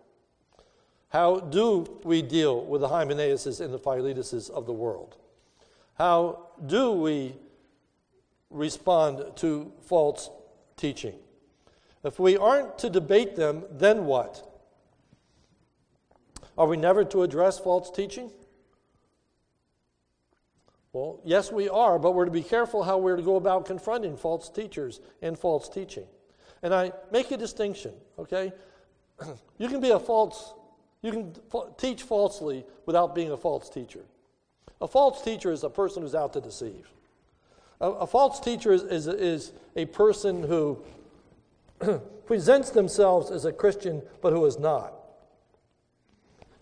How 1.08 1.40
do 1.40 2.00
we 2.04 2.22
deal 2.22 2.64
with 2.64 2.80
the 2.80 2.88
Hymenaeuses 2.88 3.60
and 3.60 3.72
the 3.72 3.78
Philetuses 3.78 4.50
of 4.50 4.66
the 4.66 4.72
world? 4.72 5.16
How 5.94 6.48
do 6.66 6.92
we 6.92 7.34
respond 8.50 9.36
to 9.36 9.72
false 9.82 10.30
teaching? 10.76 11.14
If 12.04 12.18
we 12.18 12.36
aren't 12.36 12.78
to 12.78 12.90
debate 12.90 13.34
them, 13.34 13.64
then 13.70 14.04
what? 14.04 14.60
Are 16.56 16.66
we 16.66 16.76
never 16.76 17.04
to 17.04 17.22
address 17.22 17.58
false 17.58 17.90
teaching? 17.90 18.30
Well, 20.96 21.20
yes, 21.24 21.52
we 21.52 21.68
are, 21.68 21.98
but 21.98 22.12
we're 22.12 22.24
to 22.24 22.30
be 22.30 22.42
careful 22.42 22.82
how 22.82 22.96
we're 22.96 23.16
to 23.16 23.22
go 23.22 23.36
about 23.36 23.66
confronting 23.66 24.16
false 24.16 24.48
teachers 24.48 25.00
and 25.20 25.38
false 25.38 25.68
teaching. 25.68 26.06
And 26.62 26.72
I 26.72 26.90
make 27.12 27.30
a 27.30 27.36
distinction, 27.36 27.92
okay? 28.18 28.52
You 29.58 29.68
can 29.68 29.82
be 29.82 29.90
a 29.90 29.98
false, 29.98 30.54
you 31.02 31.12
can 31.12 31.34
teach 31.76 32.02
falsely 32.02 32.64
without 32.86 33.14
being 33.14 33.30
a 33.30 33.36
false 33.36 33.68
teacher. 33.68 34.00
A 34.80 34.88
false 34.88 35.22
teacher 35.22 35.52
is 35.52 35.64
a 35.64 35.70
person 35.70 36.02
who's 36.02 36.14
out 36.14 36.32
to 36.32 36.40
deceive. 36.40 36.88
A, 37.82 37.90
a 37.90 38.06
false 38.06 38.40
teacher 38.40 38.72
is, 38.72 38.82
is, 38.82 39.06
is 39.06 39.52
a 39.76 39.84
person 39.84 40.42
who 40.42 40.82
presents 42.26 42.70
themselves 42.70 43.30
as 43.30 43.44
a 43.44 43.52
Christian 43.52 44.00
but 44.22 44.32
who 44.32 44.46
is 44.46 44.58
not. 44.58 44.94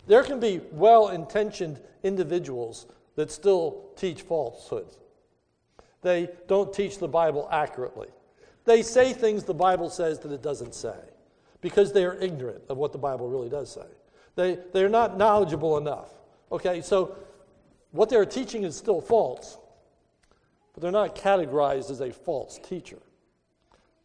There 0.07 0.23
can 0.23 0.41
be 0.41 0.59
well 0.71 1.07
intentioned 1.07 1.79
individuals 2.03 2.85
that 3.15 3.31
still 3.31 3.85
teach 3.95 4.21
falsehoods. 4.21 4.99
They 6.01 6.29
don't 6.47 6.73
teach 6.73 6.99
the 6.99 7.07
Bible 7.07 7.47
accurately. 7.51 8.09
They 8.65 8.81
say 8.81 9.13
things 9.13 9.43
the 9.43 9.53
Bible 9.53 9.89
says 9.89 10.19
that 10.19 10.31
it 10.31 10.41
doesn't 10.41 10.75
say 10.75 10.97
because 11.61 11.93
they 11.93 12.05
are 12.05 12.15
ignorant 12.15 12.63
of 12.69 12.77
what 12.77 12.91
the 12.91 12.97
Bible 12.97 13.27
really 13.27 13.49
does 13.49 13.71
say. 13.71 13.87
They, 14.35 14.59
they're 14.73 14.89
not 14.89 15.17
knowledgeable 15.17 15.77
enough. 15.77 16.09
Okay, 16.51 16.81
so 16.81 17.15
what 17.91 18.09
they're 18.09 18.25
teaching 18.25 18.63
is 18.63 18.75
still 18.75 19.01
false, 19.01 19.57
but 20.73 20.83
they're 20.83 20.91
not 20.91 21.15
categorized 21.15 21.89
as 21.89 22.01
a 22.01 22.11
false 22.11 22.59
teacher. 22.59 22.99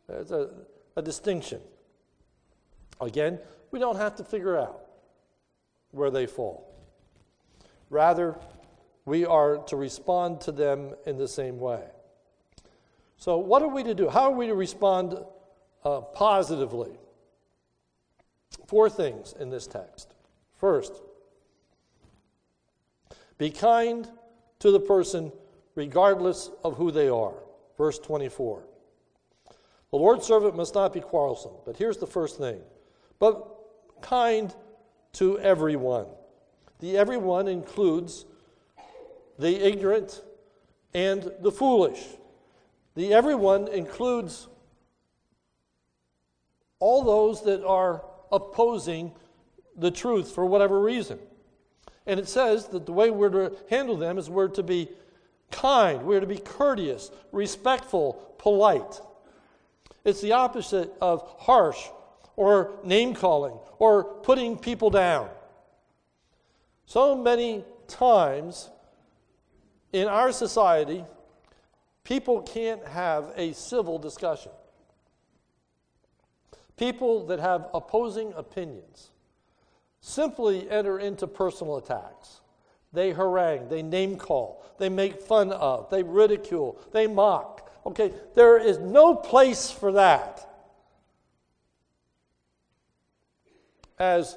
There's 0.09 0.31
a, 0.31 0.51
a 0.97 1.03
distinction. 1.03 1.61
Again, 3.01 3.39
we 3.71 3.79
don't 3.79 3.97
have 3.97 4.17
to 4.17 4.25
figure 4.25 4.57
out 4.57 4.81
where 5.91 6.11
they 6.11 6.27
fall. 6.27 6.73
Rather, 7.89 8.37
we 9.11 9.27
are 9.27 9.57
to 9.57 9.75
respond 9.75 10.41
to 10.43 10.53
them 10.53 10.95
in 11.05 11.19
the 11.19 11.27
same 11.27 11.59
way. 11.59 11.83
So, 13.17 13.39
what 13.39 13.61
are 13.61 13.69
we 13.69 13.83
to 13.83 13.93
do? 13.93 14.09
How 14.09 14.31
are 14.31 14.37
we 14.37 14.47
to 14.47 14.55
respond 14.55 15.19
uh, 15.85 16.01
positively? 16.01 16.93
Four 18.69 18.89
things 18.89 19.35
in 19.41 19.51
this 19.51 19.67
text. 19.67 20.15
First, 20.59 21.03
be 23.37 23.51
kind 23.51 24.09
to 24.61 24.71
the 24.71 24.79
person 24.79 25.33
regardless 25.75 26.49
of 26.63 26.77
who 26.77 26.93
they 26.93 27.09
are. 27.09 27.35
Verse 27.77 27.99
24. 27.99 28.63
The 29.91 29.97
Lord's 29.97 30.25
servant 30.25 30.55
must 30.55 30.75
not 30.75 30.93
be 30.93 31.01
quarrelsome. 31.01 31.55
But 31.67 31.77
here's 31.77 31.97
the 31.97 32.07
first 32.07 32.39
thing 32.39 32.61
but 33.19 33.45
kind 34.03 34.55
to 35.15 35.37
everyone. 35.41 36.07
The 36.79 36.97
everyone 36.97 37.49
includes 37.49 38.25
the 39.41 39.67
ignorant, 39.67 40.23
and 40.93 41.33
the 41.41 41.51
foolish. 41.51 42.01
The 42.95 43.15
everyone 43.15 43.69
includes 43.69 44.49
all 46.79 47.03
those 47.05 47.43
that 47.45 47.65
are 47.65 48.05
opposing 48.31 49.13
the 49.77 49.91
truth 49.91 50.33
for 50.33 50.45
whatever 50.45 50.81
reason. 50.81 51.19
And 52.07 52.21
it 52.21 52.29
says 52.29 52.67
that 52.69 52.87
the 52.87 52.93
way 52.93 53.11
we're 53.11 53.31
to 53.31 53.57
handle 53.71 53.97
them 53.97 54.19
is 54.19 54.29
we're 54.29 54.49
to 54.49 54.63
be 54.63 54.89
kind, 55.51 56.03
we're 56.03 56.21
to 56.21 56.27
be 56.27 56.39
courteous, 56.39 57.11
respectful, 57.33 58.35
polite. 58.39 59.01
It's 60.05 60.21
the 60.21 60.33
opposite 60.33 60.93
of 61.01 61.23
harsh 61.39 61.79
or 62.37 62.73
name 62.85 63.15
calling 63.15 63.59
or 63.79 64.05
putting 64.05 64.59
people 64.59 64.91
down. 64.91 65.29
So 66.87 67.15
many 67.15 67.65
times 67.87 68.71
in 69.93 70.09
our 70.09 70.33
society, 70.33 71.05
people 72.05 72.43
can't 72.43 72.87
have 72.87 73.33
a 73.37 73.53
civil 73.53 73.99
discussion. 73.99 74.53
People 76.77 77.27
that 77.27 77.41
have 77.41 77.69
opposing 77.75 78.33
opinions 78.35 79.11
simply 80.01 80.71
enter 80.71 80.99
into 80.99 81.27
personal 81.27 81.77
attacks. 81.77 82.41
They 82.93 83.13
harangue, 83.13 83.69
they 83.69 83.83
name 83.83 84.17
call, 84.17 84.65
they 84.79 84.89
make 84.89 85.21
fun 85.21 85.53
of, 85.53 85.91
they 85.91 86.03
ridicule, 86.03 86.81
they 86.93 87.07
mock. 87.07 87.71
Okay, 87.87 88.13
there 88.35 88.59
is 88.59 88.79
no 88.79 89.15
place 89.15 89.71
for 89.71 89.93
that 89.93 90.47
as 93.99 94.37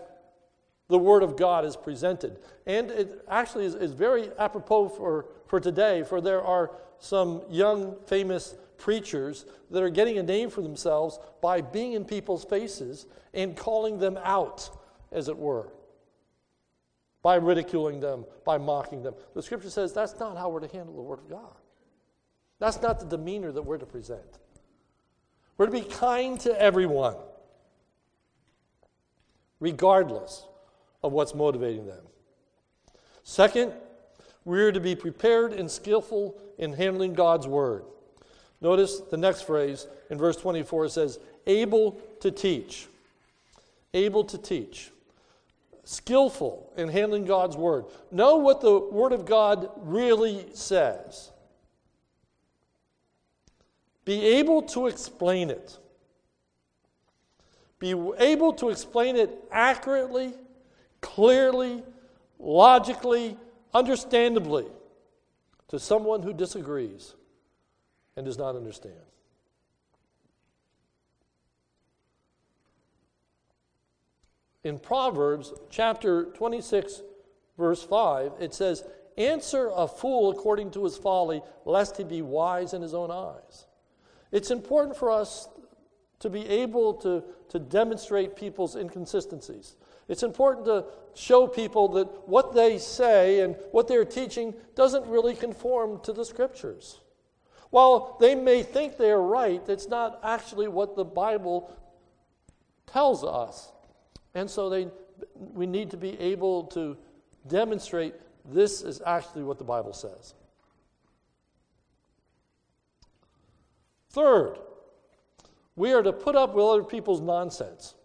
the 0.90 1.00
Word 1.00 1.24
of 1.24 1.38
God 1.38 1.66
is 1.66 1.76
presented. 1.76 2.40
And 2.66 2.92
it 2.92 3.24
actually 3.30 3.66
is, 3.66 3.76
is 3.76 3.94
very 3.94 4.30
apropos 4.38 4.90
for, 4.90 5.28
for 5.48 5.60
today, 5.60 6.04
for 6.04 6.22
there 6.22 6.42
are 6.42 6.72
some 7.00 7.42
young, 7.50 7.96
famous 8.06 8.56
preachers 8.78 9.46
that 9.72 9.82
are 9.82 9.90
getting 9.90 10.18
a 10.18 10.24
name 10.24 10.50
for 10.50 10.62
themselves 10.62 11.20
by 11.42 11.62
being 11.62 11.94
in 11.94 12.06
people's 12.06 12.44
faces 12.44 13.06
and 13.34 13.56
calling 13.56 13.98
them 13.98 14.20
out, 14.24 14.70
as 15.12 15.30
it 15.30 15.38
were, 15.38 15.70
by 17.22 17.36
ridiculing 17.36 18.00
them, 18.00 18.26
by 18.46 18.58
mocking 18.58 19.02
them. 19.04 19.14
The 19.34 19.42
scripture 19.42 19.70
says 19.70 19.94
that's 19.94 20.20
not 20.20 20.38
how 20.38 20.50
we're 20.50 20.60
to 20.60 20.68
handle 20.68 20.96
the 20.96 21.02
Word 21.02 21.20
of 21.20 21.30
God. 21.30 21.56
That's 22.60 22.82
not 22.82 23.00
the 23.00 23.06
demeanor 23.06 23.52
that 23.52 23.62
we're 23.62 23.78
to 23.78 23.86
present. 23.86 24.40
We're 25.58 25.68
to 25.68 25.72
be 25.72 25.82
kind 25.82 26.40
to 26.42 26.62
everyone, 26.62 27.16
regardless 29.60 30.46
of 31.04 31.12
what's 31.12 31.36
motivating 31.36 31.86
them. 31.86 32.04
Second, 33.24 33.74
we're 34.46 34.72
to 34.72 34.80
be 34.80 34.96
prepared 34.96 35.54
and 35.54 35.70
skillful 35.70 36.38
in 36.58 36.74
handling 36.74 37.14
God's 37.14 37.48
word. 37.48 37.84
Notice 38.62 39.00
the 39.00 39.18
next 39.18 39.42
phrase 39.44 39.88
in 40.10 40.18
verse 40.18 40.38
24 40.38 40.90
says, 40.90 41.20
able 41.46 42.02
to 42.22 42.32
teach. 42.32 42.88
Able 43.94 44.24
to 44.26 44.38
teach. 44.38 44.92
Skillful 45.84 46.72
in 46.78 46.88
handling 46.88 47.26
God's 47.26 47.58
word. 47.58 47.86
Know 48.12 48.38
what 48.38 48.62
the 48.62 48.80
word 48.80 49.12
of 49.12 49.26
God 49.26 49.70
really 49.78 50.46
says. 50.54 51.32
Be 54.06 54.26
able 54.38 54.62
to 54.64 54.88
explain 54.88 55.50
it. 55.50 55.78
Be 57.80 57.94
able 58.18 58.54
to 58.54 58.70
explain 58.70 59.18
it 59.18 59.30
accurately 59.52 60.34
clearly, 61.04 61.84
logically, 62.40 63.38
understandably 63.74 64.66
to 65.68 65.78
someone 65.78 66.24
who 66.24 66.34
disagrees 66.34 67.14
and 68.16 68.26
does 68.26 68.38
not 68.38 68.56
understand. 68.56 68.96
In 74.64 74.80
Proverbs 74.80 75.54
chapter 75.70 76.26
26, 76.32 77.02
verse 77.58 77.84
5, 77.84 78.32
it 78.40 78.54
says, 78.54 78.84
Answer 79.18 79.70
a 79.76 79.88
fool 79.88 80.32
according 80.32 80.72
to 80.72 80.86
his 80.86 80.98
folly, 80.98 81.42
lest 81.66 81.98
he 81.98 82.04
be 82.04 82.22
wise 82.22 82.74
in 82.74 82.82
his 82.82 82.94
own 82.94 83.12
eyes. 83.12 83.68
It's 84.32 84.50
important 84.50 84.96
for 84.96 85.12
us 85.12 85.50
to 86.20 86.30
be 86.30 86.48
able 86.48 86.94
to, 86.96 87.24
to 87.50 87.60
demonstrate 87.60 88.36
people's 88.36 88.76
inconsistencies. 88.76 89.76
It's 90.08 90.24
important 90.24 90.66
to 90.66 90.86
show 91.16 91.48
people 91.48 91.88
that 91.90 92.28
what 92.28 92.54
they 92.54 92.78
say 92.78 93.42
and 93.42 93.56
what 93.72 93.88
they're 93.88 94.06
teaching 94.06 94.54
doesn't 94.76 95.06
really 95.08 95.36
conform 95.36 96.02
to 96.02 96.14
the 96.14 96.26
scriptures. 96.26 97.00
While 97.70 98.18
they 98.20 98.36
may 98.36 98.64
think 98.64 98.98
they're 98.98 99.22
right, 99.22 99.62
it's 99.68 99.88
not 99.88 100.20
actually 100.24 100.68
what 100.68 100.96
the 100.96 101.06
Bible 101.06 101.76
tells 102.86 103.24
us. 103.24 103.72
And 104.36 104.50
so 104.50 104.70
they, 104.70 104.90
we 105.36 105.66
need 105.66 105.90
to 105.92 105.98
be 105.98 106.20
able 106.20 106.64
to 106.66 106.98
demonstrate 107.48 108.14
this 108.46 108.82
is 108.82 109.02
actually 109.06 109.44
what 109.44 109.58
the 109.58 109.64
Bible 109.64 109.94
says. 109.94 110.34
Third, 114.12 114.60
we 115.76 115.94
are 115.94 116.04
to 116.04 116.14
put 116.14 116.36
up 116.36 116.54
with 116.54 116.66
other 116.66 116.84
people's 116.84 117.22
nonsense 117.22 117.96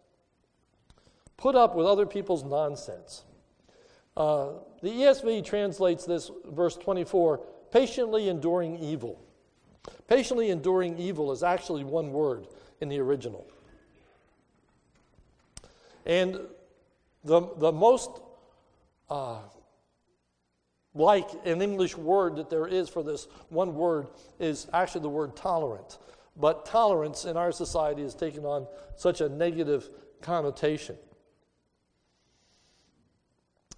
put 1.38 1.54
up 1.54 1.74
with 1.74 1.86
other 1.86 2.04
people's 2.04 2.44
nonsense. 2.44 3.24
Uh, 4.16 4.50
the 4.82 4.90
ESV 4.90 5.44
translates 5.44 6.04
this, 6.04 6.30
verse 6.44 6.76
24, 6.76 7.40
patiently 7.72 8.28
enduring 8.28 8.78
evil. 8.78 9.24
Patiently 10.08 10.50
enduring 10.50 10.98
evil 10.98 11.32
is 11.32 11.42
actually 11.42 11.84
one 11.84 12.12
word 12.12 12.46
in 12.80 12.88
the 12.88 12.98
original. 12.98 13.46
And 16.04 16.40
the, 17.24 17.48
the 17.56 17.72
most 17.72 18.10
uh, 19.08 19.38
like 20.94 21.28
an 21.44 21.62
English 21.62 21.96
word 21.96 22.36
that 22.36 22.50
there 22.50 22.66
is 22.66 22.88
for 22.88 23.02
this 23.02 23.28
one 23.50 23.74
word 23.74 24.08
is 24.40 24.66
actually 24.72 25.02
the 25.02 25.08
word 25.08 25.36
tolerant. 25.36 25.98
But 26.36 26.66
tolerance 26.66 27.24
in 27.24 27.36
our 27.36 27.52
society 27.52 28.02
has 28.02 28.14
taken 28.14 28.44
on 28.44 28.66
such 28.96 29.20
a 29.20 29.28
negative 29.28 29.88
connotation. 30.20 30.96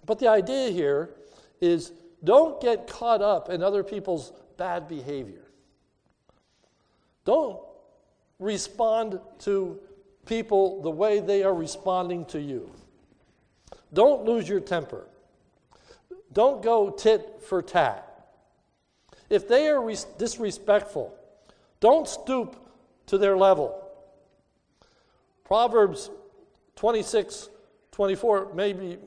But 0.06 0.18
the 0.18 0.28
idea 0.28 0.70
here 0.70 1.10
is 1.60 1.92
don't 2.22 2.60
get 2.60 2.86
caught 2.86 3.22
up 3.22 3.48
in 3.48 3.62
other 3.62 3.82
people's 3.82 4.32
bad 4.56 4.88
behavior. 4.88 5.44
Don't 7.24 7.60
respond 8.38 9.20
to 9.40 9.78
people 10.26 10.82
the 10.82 10.90
way 10.90 11.20
they 11.20 11.42
are 11.42 11.54
responding 11.54 12.24
to 12.26 12.40
you. 12.40 12.70
Don't 13.92 14.24
lose 14.24 14.48
your 14.48 14.60
temper. 14.60 15.06
Don't 16.32 16.62
go 16.62 16.90
tit 16.90 17.42
for 17.46 17.62
tat. 17.62 18.06
If 19.28 19.48
they 19.48 19.68
are 19.68 19.82
res- 19.82 20.04
disrespectful, 20.18 21.14
don't 21.80 22.06
stoop 22.06 22.56
to 23.06 23.18
their 23.18 23.36
level. 23.36 23.76
Proverbs 25.44 26.10
26 26.76 27.48
24, 27.90 28.54
maybe 28.54 28.98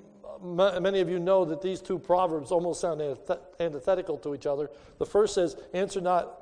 many 0.43 0.99
of 0.99 1.10
you 1.10 1.19
know 1.19 1.45
that 1.45 1.62
these 1.62 1.82
two 1.82 1.97
proverbs 1.97 2.51
almost 2.51 2.82
sound 2.82 3.01
antithetical 3.60 4.17
to 4.19 4.36
each 4.36 4.45
other. 4.45 4.69
The 4.99 5.06
first 5.06 5.34
says, 5.34 5.56
"Answer 5.73 6.01
not, 6.01 6.41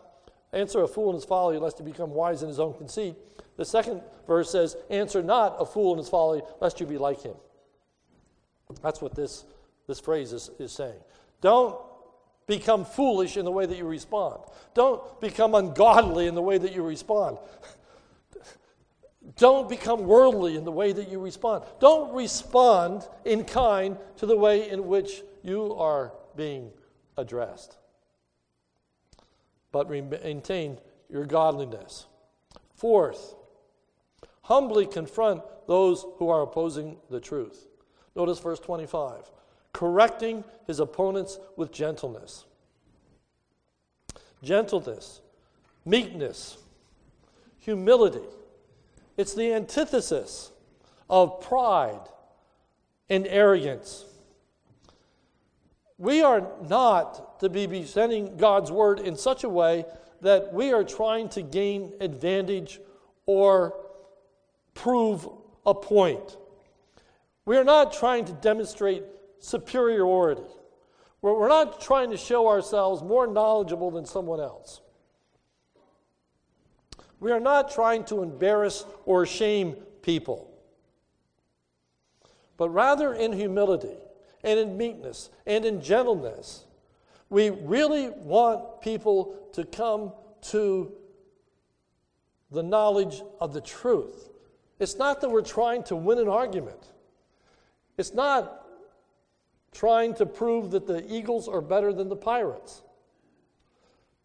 answer 0.51 0.81
a 0.81 0.87
fool 0.87 1.09
in 1.09 1.15
his 1.15 1.25
folly, 1.25 1.57
lest 1.57 1.77
he 1.77 1.83
become 1.83 2.13
wise 2.13 2.41
in 2.41 2.49
his 2.49 2.59
own 2.59 2.73
conceit." 2.73 3.15
The 3.57 3.65
second 3.65 4.01
verse 4.25 4.49
says, 4.49 4.75
"Answer 4.89 5.21
not 5.21 5.55
a 5.59 5.65
fool 5.65 5.91
in 5.93 5.99
his 5.99 6.09
folly, 6.09 6.41
lest 6.59 6.79
you 6.79 6.85
be 6.85 6.97
like 6.97 7.21
him." 7.21 7.35
That's 8.81 9.01
what 9.01 9.15
this 9.15 9.45
this 9.87 9.99
phrase 9.99 10.31
is, 10.31 10.49
is 10.57 10.71
saying. 10.71 10.99
Don't 11.41 11.77
become 12.47 12.85
foolish 12.85 13.35
in 13.37 13.45
the 13.45 13.51
way 13.51 13.65
that 13.65 13.77
you 13.77 13.85
respond. 13.85 14.41
Don't 14.73 15.19
become 15.19 15.53
ungodly 15.55 16.27
in 16.27 16.35
the 16.35 16.41
way 16.41 16.57
that 16.57 16.73
you 16.73 16.83
respond. 16.83 17.37
Don't 19.37 19.69
become 19.69 20.05
worldly 20.05 20.55
in 20.55 20.63
the 20.63 20.71
way 20.71 20.91
that 20.91 21.09
you 21.09 21.19
respond. 21.19 21.63
Don't 21.79 22.13
respond 22.13 23.07
in 23.23 23.43
kind 23.43 23.97
to 24.17 24.25
the 24.25 24.35
way 24.35 24.69
in 24.69 24.87
which 24.87 25.21
you 25.43 25.75
are 25.75 26.13
being 26.35 26.71
addressed. 27.17 27.77
But 29.71 29.89
maintain 29.89 30.79
your 31.09 31.25
godliness. 31.25 32.07
Fourth, 32.73 33.35
humbly 34.41 34.87
confront 34.87 35.43
those 35.67 36.05
who 36.17 36.29
are 36.29 36.41
opposing 36.41 36.97
the 37.09 37.19
truth. 37.19 37.67
Notice 38.15 38.39
verse 38.39 38.59
25 38.59 39.31
correcting 39.73 40.43
his 40.67 40.79
opponents 40.79 41.39
with 41.55 41.71
gentleness. 41.71 42.43
Gentleness, 44.43 45.21
meekness, 45.85 46.57
humility 47.57 48.27
it's 49.21 49.35
the 49.35 49.53
antithesis 49.53 50.51
of 51.09 51.41
pride 51.41 52.01
and 53.09 53.27
arrogance. 53.27 54.05
We 55.97 56.23
are 56.23 56.47
not 56.67 57.39
to 57.41 57.49
be 57.49 57.67
presenting 57.67 58.35
God's 58.37 58.71
word 58.71 58.99
in 58.99 59.15
such 59.15 59.43
a 59.43 59.49
way 59.49 59.85
that 60.21 60.51
we 60.53 60.73
are 60.73 60.83
trying 60.83 61.29
to 61.29 61.43
gain 61.43 61.93
advantage 62.01 62.79
or 63.27 63.75
prove 64.73 65.29
a 65.65 65.75
point. 65.75 66.37
We 67.45 67.57
are 67.57 67.63
not 67.63 67.93
trying 67.93 68.25
to 68.25 68.33
demonstrate 68.33 69.03
superiority. 69.39 70.41
We're 71.21 71.47
not 71.47 71.79
trying 71.79 72.09
to 72.09 72.17
show 72.17 72.47
ourselves 72.47 73.03
more 73.03 73.27
knowledgeable 73.27 73.91
than 73.91 74.05
someone 74.05 74.39
else. 74.39 74.81
We 77.21 77.31
are 77.31 77.39
not 77.39 77.71
trying 77.71 78.03
to 78.05 78.23
embarrass 78.23 78.83
or 79.05 79.25
shame 79.25 79.75
people, 80.01 80.51
but 82.57 82.69
rather 82.69 83.13
in 83.13 83.31
humility 83.31 83.95
and 84.43 84.59
in 84.59 84.75
meekness 84.75 85.29
and 85.45 85.63
in 85.63 85.81
gentleness. 85.81 86.65
We 87.29 87.51
really 87.51 88.09
want 88.09 88.81
people 88.81 89.35
to 89.53 89.63
come 89.63 90.13
to 90.49 90.91
the 92.49 92.63
knowledge 92.63 93.21
of 93.39 93.53
the 93.53 93.61
truth. 93.61 94.29
It's 94.79 94.95
not 94.95 95.21
that 95.21 95.29
we're 95.29 95.43
trying 95.43 95.83
to 95.83 95.95
win 95.95 96.17
an 96.17 96.27
argument. 96.27 96.91
It's 97.99 98.15
not 98.15 98.65
trying 99.71 100.15
to 100.15 100.25
prove 100.25 100.71
that 100.71 100.87
the 100.87 101.05
Eagles 101.13 101.47
are 101.47 101.61
better 101.61 101.93
than 101.93 102.09
the 102.09 102.15
Pirates. 102.15 102.81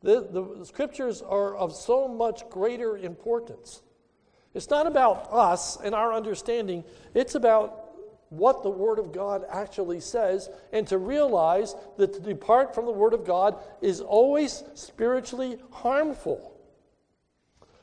The, 0.06 0.54
the 0.56 0.64
scriptures 0.64 1.20
are 1.20 1.56
of 1.56 1.74
so 1.74 2.06
much 2.06 2.48
greater 2.48 2.96
importance. 2.96 3.82
It's 4.54 4.70
not 4.70 4.86
about 4.86 5.26
us 5.32 5.78
and 5.82 5.96
our 5.96 6.14
understanding, 6.14 6.84
it's 7.12 7.34
about 7.34 7.82
what 8.28 8.62
the 8.62 8.70
Word 8.70 9.00
of 9.00 9.10
God 9.10 9.44
actually 9.50 9.98
says 9.98 10.48
and 10.72 10.86
to 10.86 10.98
realize 10.98 11.74
that 11.96 12.12
to 12.12 12.20
depart 12.20 12.72
from 12.72 12.84
the 12.84 12.92
Word 12.92 13.14
of 13.14 13.24
God 13.24 13.56
is 13.82 14.00
always 14.00 14.62
spiritually 14.74 15.58
harmful. 15.72 16.56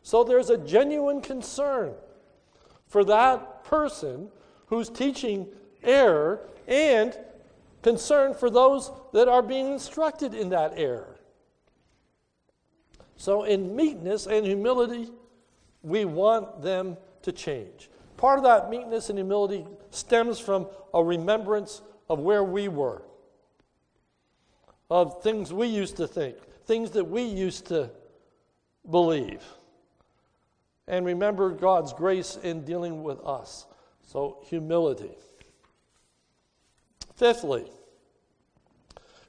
So 0.01 0.23
there's 0.23 0.49
a 0.49 0.57
genuine 0.57 1.19
concern 1.19 1.93
for 2.87 3.03
that 3.03 3.65
person 3.65 4.29
who's 4.67 4.89
teaching 4.89 5.47
error 5.83 6.47
and 6.69 7.17
concern 7.81 8.33
for 8.33 8.49
those 8.49 8.91
that 9.11 9.27
are 9.27 9.41
being 9.41 9.73
instructed 9.73 10.33
in 10.33 10.47
that 10.49 10.71
error. 10.77 11.12
So, 13.17 13.43
in 13.43 13.75
meekness 13.75 14.27
and 14.27 14.45
humility, 14.45 15.09
we 15.81 16.05
want 16.05 16.61
them 16.61 16.97
to 17.21 17.31
change. 17.31 17.89
Part 18.17 18.37
of 18.37 18.43
that 18.43 18.69
meekness 18.69 19.09
and 19.09 19.17
humility 19.17 19.65
stems 19.91 20.39
from 20.39 20.67
a 20.93 21.03
remembrance 21.03 21.81
of 22.09 22.19
where 22.19 22.43
we 22.43 22.67
were, 22.67 23.01
of 24.89 25.21
things 25.21 25.53
we 25.53 25.67
used 25.67 25.97
to 25.97 26.07
think, 26.07 26.37
things 26.65 26.91
that 26.91 27.05
we 27.05 27.23
used 27.23 27.67
to 27.67 27.89
believe. 28.89 29.41
And 30.87 31.05
remember 31.05 31.51
God's 31.51 31.93
grace 31.93 32.37
in 32.41 32.65
dealing 32.65 33.03
with 33.03 33.19
us. 33.21 33.65
So, 34.05 34.39
humility. 34.47 35.11
Fifthly, 37.15 37.65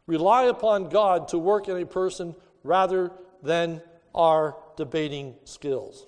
rely 0.06 0.44
upon 0.44 0.88
God 0.88 1.28
to 1.28 1.38
work 1.38 1.68
in 1.68 1.76
a 1.76 1.86
person 1.86 2.34
rather 2.64 3.12
than 3.44 3.82
our 4.14 4.56
debating 4.76 5.34
skills. 5.44 6.06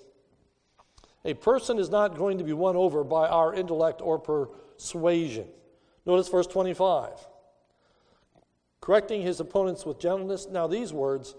A 1.23 1.33
person 1.33 1.77
is 1.77 1.89
not 1.89 2.17
going 2.17 2.37
to 2.37 2.43
be 2.43 2.53
won 2.53 2.75
over 2.75 3.03
by 3.03 3.27
our 3.27 3.53
intellect 3.53 4.01
or 4.01 4.19
persuasion. 4.19 5.47
Notice 6.05 6.29
verse 6.29 6.47
25. 6.47 7.09
Correcting 8.81 9.21
his 9.21 9.39
opponents 9.39 9.85
with 9.85 9.99
gentleness. 9.99 10.47
Now, 10.49 10.67
these 10.67 10.93
words, 10.93 11.35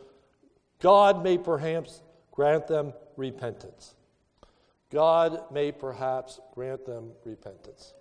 God 0.81 1.25
may 1.25 1.39
perhaps 1.39 2.03
grant 2.31 2.67
them 2.67 2.93
repentance. 3.17 3.95
God 4.91 5.43
may 5.53 5.73
perhaps 5.73 6.41
grant 6.55 6.85
them 6.85 7.13
repentance. 7.25 7.95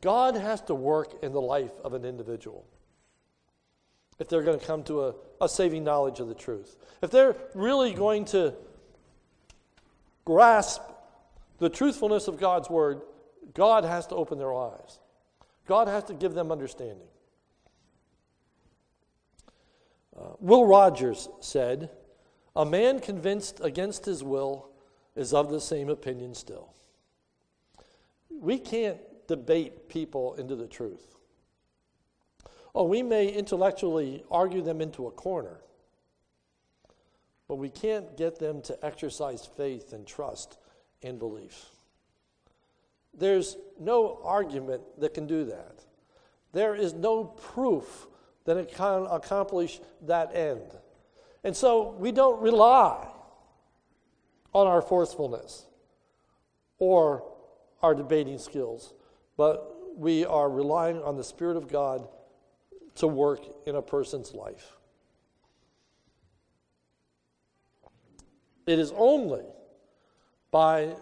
God 0.00 0.34
has 0.34 0.60
to 0.62 0.74
work 0.74 1.22
in 1.22 1.32
the 1.32 1.40
life 1.40 1.72
of 1.84 1.92
an 1.92 2.04
individual 2.04 2.64
if 4.18 4.28
they're 4.28 4.42
going 4.42 4.58
to 4.58 4.66
come 4.66 4.82
to 4.84 5.04
a, 5.04 5.14
a 5.40 5.48
saving 5.48 5.84
knowledge 5.84 6.20
of 6.20 6.28
the 6.28 6.34
truth. 6.34 6.76
If 7.02 7.10
they're 7.10 7.36
really 7.54 7.92
going 7.92 8.24
to 8.26 8.54
grasp 10.24 10.82
the 11.58 11.68
truthfulness 11.68 12.28
of 12.28 12.38
God's 12.38 12.68
word, 12.68 13.02
God 13.54 13.84
has 13.84 14.06
to 14.08 14.14
open 14.14 14.38
their 14.38 14.54
eyes. 14.54 14.98
God 15.66 15.88
has 15.88 16.04
to 16.04 16.14
give 16.14 16.34
them 16.34 16.50
understanding. 16.50 17.08
Uh, 20.18 20.30
Will 20.40 20.66
Rogers 20.66 21.28
said, 21.40 21.90
A 22.56 22.64
man 22.64 23.00
convinced 23.00 23.60
against 23.62 24.04
his 24.04 24.24
will 24.24 24.70
is 25.14 25.32
of 25.32 25.50
the 25.50 25.60
same 25.60 25.88
opinion 25.88 26.34
still. 26.34 26.72
We 28.30 28.58
can't 28.58 28.98
debate 29.26 29.88
people 29.88 30.34
into 30.34 30.56
the 30.56 30.66
truth. 30.66 31.17
Oh, 32.78 32.84
we 32.84 33.02
may 33.02 33.26
intellectually 33.26 34.22
argue 34.30 34.62
them 34.62 34.80
into 34.80 35.08
a 35.08 35.10
corner, 35.10 35.58
but 37.48 37.56
we 37.56 37.70
can't 37.70 38.16
get 38.16 38.38
them 38.38 38.62
to 38.62 38.86
exercise 38.86 39.44
faith 39.44 39.92
and 39.92 40.06
trust 40.06 40.58
and 41.02 41.18
belief. 41.18 41.70
There's 43.12 43.56
no 43.80 44.20
argument 44.22 44.82
that 45.00 45.12
can 45.12 45.26
do 45.26 45.46
that. 45.46 45.86
There 46.52 46.76
is 46.76 46.94
no 46.94 47.24
proof 47.24 48.06
that 48.44 48.56
it 48.56 48.72
can 48.72 49.08
accomplish 49.10 49.80
that 50.02 50.36
end. 50.36 50.70
And 51.42 51.56
so 51.56 51.96
we 51.98 52.12
don't 52.12 52.40
rely 52.40 53.08
on 54.54 54.68
our 54.68 54.82
forcefulness 54.82 55.66
or 56.78 57.24
our 57.82 57.96
debating 57.96 58.38
skills, 58.38 58.94
but 59.36 59.98
we 59.98 60.24
are 60.24 60.48
relying 60.48 61.02
on 61.02 61.16
the 61.16 61.24
Spirit 61.24 61.56
of 61.56 61.66
God 61.66 62.06
to 62.98 63.06
work 63.06 63.40
in 63.66 63.76
a 63.76 63.82
person's 63.82 64.34
life. 64.34 64.76
It 68.66 68.78
is 68.78 68.92
only 68.96 69.44
by 70.50 70.94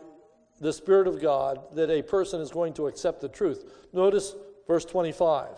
the 0.60 0.72
Spirit 0.72 1.06
of 1.06 1.20
God 1.20 1.60
that 1.74 1.90
a 1.90 2.02
person 2.02 2.40
is 2.40 2.50
going 2.50 2.74
to 2.74 2.86
accept 2.86 3.20
the 3.20 3.28
truth. 3.28 3.64
Notice 3.92 4.34
verse 4.66 4.84
25. 4.84 5.48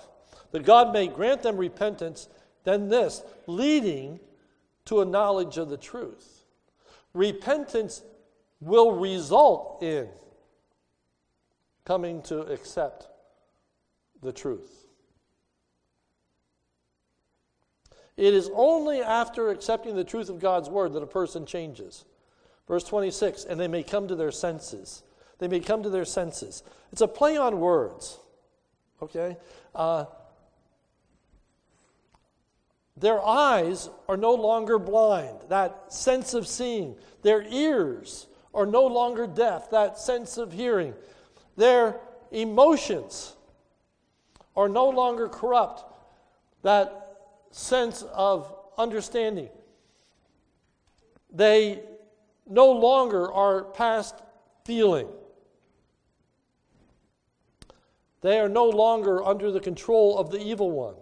That 0.53 0.64
God 0.64 0.93
may 0.93 1.09
grant 1.09 1.43
them 1.43 1.57
repentance, 1.57 2.28
then 2.64 2.89
this, 2.89 3.22
leading 3.47 4.18
to 4.86 5.03
a 5.03 5.05
knowledge 5.05 5.59
of 5.59 5.68
the 5.68 5.76
truth. 5.76 6.45
Repentance 7.12 8.03
will 8.61 8.93
result 8.93 9.82
in 9.82 10.09
coming 11.84 12.22
to 12.22 12.41
accept 12.41 13.09
the 14.22 14.32
truth. 14.32 14.88
It 18.19 18.35
is 18.35 18.51
only 18.53 19.01
after 19.01 19.51
accepting 19.51 19.95
the 19.95 20.03
truth 20.03 20.29
of 20.29 20.41
God's 20.41 20.69
word 20.69 20.93
that 20.95 21.05
a 21.05 21.07
person 21.07 21.47
changes. 21.47 22.05
Verse 22.66 22.83
26 22.83 23.45
and 23.45 23.59
they 23.59 23.69
may 23.69 23.85
come 23.85 24.09
to 24.09 24.16
their 24.16 24.33
senses. 24.33 25.05
They 25.39 25.47
may 25.47 25.61
come 25.61 25.85
to 25.85 25.89
their 25.89 26.05
senses. 26.05 26.64
It's 26.91 27.01
a 27.01 27.07
play 27.07 27.37
on 27.37 27.61
words. 27.61 28.19
Okay? 29.01 29.37
Uh, 29.73 30.07
their 32.97 33.25
eyes 33.25 33.89
are 34.09 34.16
no 34.16 34.35
longer 34.35 34.81
blind, 34.81 35.39
that 35.49 35.93
sense 35.93 36.35
of 36.35 36.49
seeing. 36.49 36.97
Their 37.23 37.43
ears 37.43 38.27
are 38.53 38.66
no 38.66 38.85
longer 38.85 39.29
deaf, 39.29 39.71
that 39.71 39.97
sense 39.97 40.39
of 40.39 40.53
hearing. 40.53 40.93
Their 41.57 42.01
emotions 42.33 43.37
are 44.57 44.69
no 44.69 44.89
longer 44.89 45.29
corrupt, 45.29 45.85
that 46.64 47.07
sense 47.51 48.03
of 48.14 48.55
understanding. 48.76 49.49
They 51.32 51.82
no 52.49 52.70
longer 52.70 53.30
are 53.32 53.64
past 53.64 54.14
feeling. 54.64 55.09
They 58.20 58.38
are 58.40 58.49
no 58.49 58.64
longer 58.68 59.24
under 59.24 59.51
the 59.51 59.61
control 59.61 60.18
of 60.18 60.30
the 60.30 60.40
evil 60.40 60.70
one. 60.70 60.94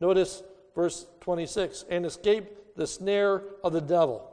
Notice 0.00 0.42
verse 0.74 1.06
26 1.20 1.84
and 1.90 2.06
escape 2.06 2.76
the 2.76 2.86
snare 2.86 3.42
of 3.64 3.72
the 3.72 3.80
devil. 3.80 4.32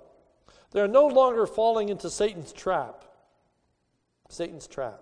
They 0.72 0.82
are 0.82 0.88
no 0.88 1.08
longer 1.08 1.46
falling 1.46 1.90
into 1.90 2.10
Satan's 2.10 2.52
trap. 2.52 3.06
Satan's 4.30 4.68
trap. 4.68 5.02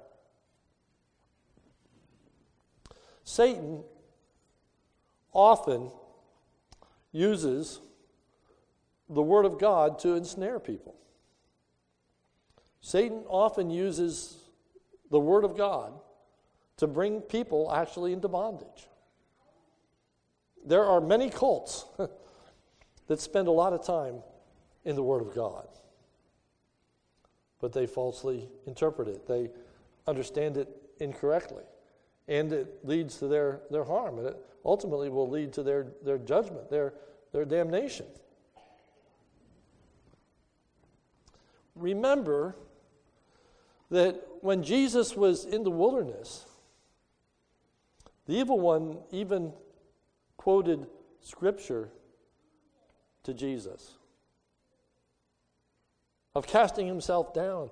Satan 3.24 3.84
often 5.34 5.90
uses 7.12 7.80
the 9.10 9.22
Word 9.22 9.46
of 9.46 9.60
God 9.60 10.00
to 10.00 10.16
ensnare 10.16 10.60
people. 10.60 10.96
Satan 12.80 13.24
often 13.28 13.70
uses 13.70 14.38
the 15.10 15.20
Word 15.20 15.44
of 15.44 15.58
God 15.58 15.94
to 16.78 16.88
bring 16.88 17.22
people 17.22 17.72
actually 17.72 18.14
into 18.14 18.28
bondage. 18.28 18.88
There 20.66 20.86
are 20.86 21.02
many 21.02 21.30
cults 21.30 21.86
that 23.08 23.20
spend 23.20 23.48
a 23.48 23.52
lot 23.52 23.74
of 23.74 23.86
time 23.86 24.24
in 24.86 24.96
the 24.96 25.04
Word 25.04 25.22
of 25.22 25.36
God, 25.36 25.68
but 27.60 27.74
they 27.74 27.86
falsely 27.86 28.50
interpret 28.66 29.08
it. 29.08 29.28
They 29.28 29.50
understand 30.08 30.58
it 30.58 30.70
incorrectly, 31.00 31.64
and 32.28 32.52
it 32.54 32.80
leads 32.84 33.18
to 33.18 33.28
their, 33.28 33.62
their 33.70 33.84
harm. 33.84 34.18
And 34.20 34.28
it, 34.28 34.38
ultimately 34.64 35.10
will 35.10 35.30
lead 35.30 35.54
to 35.54 35.64
their, 35.64 35.88
their 36.04 36.18
judgment, 36.18 36.70
their, 36.70 36.94
their 37.32 37.46
damnation. 37.46 38.06
Remember 41.76 42.56
that 43.90 44.22
when 44.42 44.64
Jesus 44.64 45.16
was 45.16 45.46
in 45.46 45.64
the 45.64 45.72
wilderness, 45.72 46.46
the 48.26 48.34
evil 48.34 48.60
one 48.60 49.00
even 49.12 49.54
quoted 50.38 50.88
scripture 51.22 51.90
to 53.24 53.34
Jesus 53.34 53.96
of 56.34 56.48
casting 56.48 56.88
himself 56.88 57.34
down, 57.34 57.70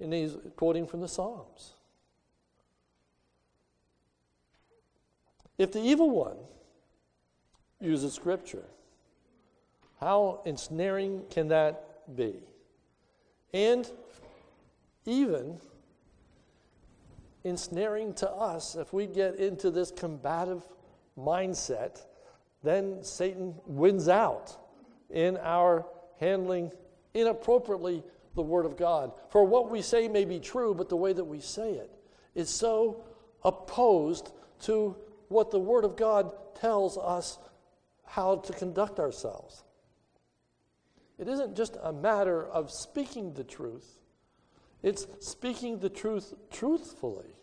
and 0.00 0.12
he's 0.12 0.36
quoting 0.56 0.86
from 0.86 1.00
the 1.00 1.08
Psalms. 1.08 1.74
If 5.60 5.72
the 5.72 5.82
evil 5.82 6.08
one 6.08 6.38
uses 7.82 8.14
Scripture, 8.14 8.64
how 10.00 10.40
ensnaring 10.46 11.24
can 11.28 11.48
that 11.48 12.16
be? 12.16 12.36
And 13.52 13.86
even 15.04 15.58
ensnaring 17.44 18.14
to 18.14 18.30
us 18.30 18.74
if 18.74 18.94
we 18.94 19.06
get 19.06 19.34
into 19.34 19.70
this 19.70 19.90
combative 19.90 20.64
mindset, 21.18 22.06
then 22.62 23.04
Satan 23.04 23.54
wins 23.66 24.08
out 24.08 24.56
in 25.10 25.36
our 25.42 25.84
handling 26.20 26.72
inappropriately 27.12 28.02
the 28.34 28.40
Word 28.40 28.64
of 28.64 28.78
God. 28.78 29.12
For 29.28 29.44
what 29.44 29.70
we 29.70 29.82
say 29.82 30.08
may 30.08 30.24
be 30.24 30.40
true, 30.40 30.74
but 30.74 30.88
the 30.88 30.96
way 30.96 31.12
that 31.12 31.24
we 31.24 31.40
say 31.40 31.72
it 31.72 31.90
is 32.34 32.48
so 32.48 33.04
opposed 33.44 34.32
to 34.62 34.96
what 35.30 35.52
the 35.52 35.58
Word 35.58 35.84
of 35.84 35.96
God 35.96 36.32
tells 36.56 36.98
us 36.98 37.38
how 38.04 38.36
to 38.36 38.52
conduct 38.52 38.98
ourselves. 38.98 39.62
It 41.18 41.28
isn't 41.28 41.56
just 41.56 41.76
a 41.82 41.92
matter 41.92 42.46
of 42.46 42.70
speaking 42.70 43.32
the 43.34 43.44
truth, 43.44 43.98
it's 44.82 45.06
speaking 45.20 45.78
the 45.78 45.88
truth 45.88 46.34
truthfully. 46.50 47.36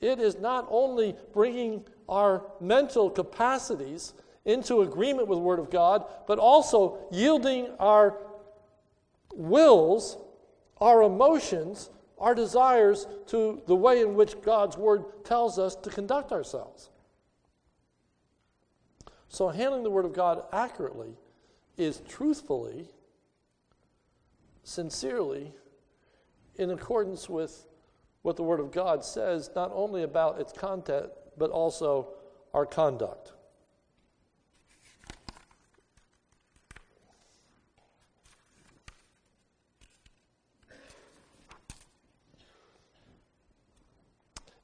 It 0.00 0.18
is 0.18 0.38
not 0.38 0.66
only 0.68 1.16
bringing 1.32 1.86
our 2.08 2.44
mental 2.60 3.08
capacities 3.08 4.12
into 4.44 4.82
agreement 4.82 5.28
with 5.28 5.38
the 5.38 5.44
Word 5.44 5.60
of 5.60 5.70
God, 5.70 6.04
but 6.26 6.38
also 6.38 6.98
yielding 7.12 7.68
our 7.78 8.18
wills, 9.34 10.18
our 10.80 11.02
emotions, 11.02 11.88
our 12.22 12.36
desires 12.36 13.08
to 13.26 13.60
the 13.66 13.74
way 13.74 14.00
in 14.00 14.14
which 14.14 14.40
God's 14.42 14.78
Word 14.78 15.24
tells 15.24 15.58
us 15.58 15.74
to 15.74 15.90
conduct 15.90 16.30
ourselves. 16.30 16.88
So, 19.28 19.48
handling 19.48 19.82
the 19.82 19.90
Word 19.90 20.04
of 20.04 20.14
God 20.14 20.44
accurately 20.52 21.16
is 21.76 22.00
truthfully, 22.08 22.88
sincerely, 24.62 25.52
in 26.54 26.70
accordance 26.70 27.28
with 27.28 27.66
what 28.22 28.36
the 28.36 28.44
Word 28.44 28.60
of 28.60 28.70
God 28.70 29.04
says, 29.04 29.50
not 29.56 29.72
only 29.74 30.04
about 30.04 30.40
its 30.40 30.52
content, 30.52 31.10
but 31.36 31.50
also 31.50 32.14
our 32.54 32.66
conduct. 32.66 33.32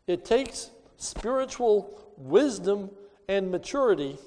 It 0.09 0.25
takes 0.25 0.71
spiritual 0.97 2.01
wisdom 2.17 2.91
and 3.29 3.53
maturity 3.53 4.19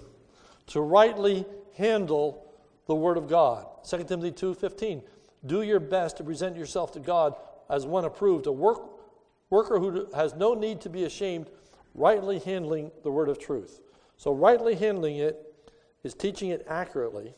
to 0.67 0.79
rightly 0.79 1.45
handle 1.75 2.45
the 2.85 2.95
word 2.95 3.17
of 3.17 3.27
God. 3.27 3.65
2 3.83 4.07
Timothy 4.07 4.31
2:15. 4.31 5.01
Do 5.45 5.63
your 5.63 5.79
best 5.79 6.17
to 6.17 6.23
present 6.23 6.55
yourself 6.55 6.91
to 6.91 6.99
God 6.99 7.35
as 7.67 7.85
one 7.87 8.05
approved, 8.05 8.45
a 8.45 8.51
work, 8.51 8.79
worker 9.49 9.79
who 9.79 10.05
has 10.13 10.35
no 10.35 10.53
need 10.53 10.81
to 10.81 10.89
be 10.89 11.03
ashamed, 11.03 11.49
rightly 11.95 12.37
handling 12.37 12.91
the 13.01 13.11
word 13.11 13.27
of 13.27 13.39
truth. 13.39 13.81
So 14.17 14.31
rightly 14.31 14.75
handling 14.75 15.17
it 15.17 15.55
is 16.03 16.13
teaching 16.13 16.51
it 16.51 16.63
accurately 16.67 17.33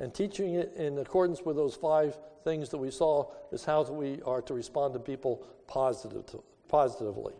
and 0.00 0.12
teaching 0.12 0.54
it 0.54 0.72
in 0.74 0.98
accordance 0.98 1.42
with 1.42 1.54
those 1.54 1.76
five 1.76 2.18
things 2.44 2.68
that 2.68 2.78
we 2.78 2.90
saw 2.90 3.30
is 3.50 3.64
how 3.64 3.82
we 3.84 4.20
are 4.22 4.42
to 4.42 4.54
respond 4.54 4.94
to 4.94 5.00
people 5.00 5.46
positive 5.66 6.26
to, 6.26 6.42
positively. 6.68 7.34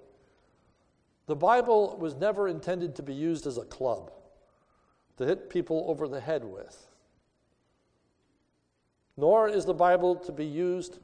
The 1.27 1.37
Bible 1.37 1.97
was 1.99 2.15
never 2.15 2.49
intended 2.49 2.97
to 2.97 3.03
be 3.03 3.15
used 3.15 3.47
as 3.47 3.59
a 3.59 3.65
club 3.65 4.11
to 5.17 5.25
hit 5.25 5.49
people 5.49 5.85
over 5.87 6.09
the 6.09 6.21
head 6.21 6.45
with. 6.45 6.87
Nor 9.17 9.49
is 9.49 9.65
the 9.65 9.75
Bible 9.75 10.17
to 10.17 10.33
be 10.33 10.45
used 10.45 10.99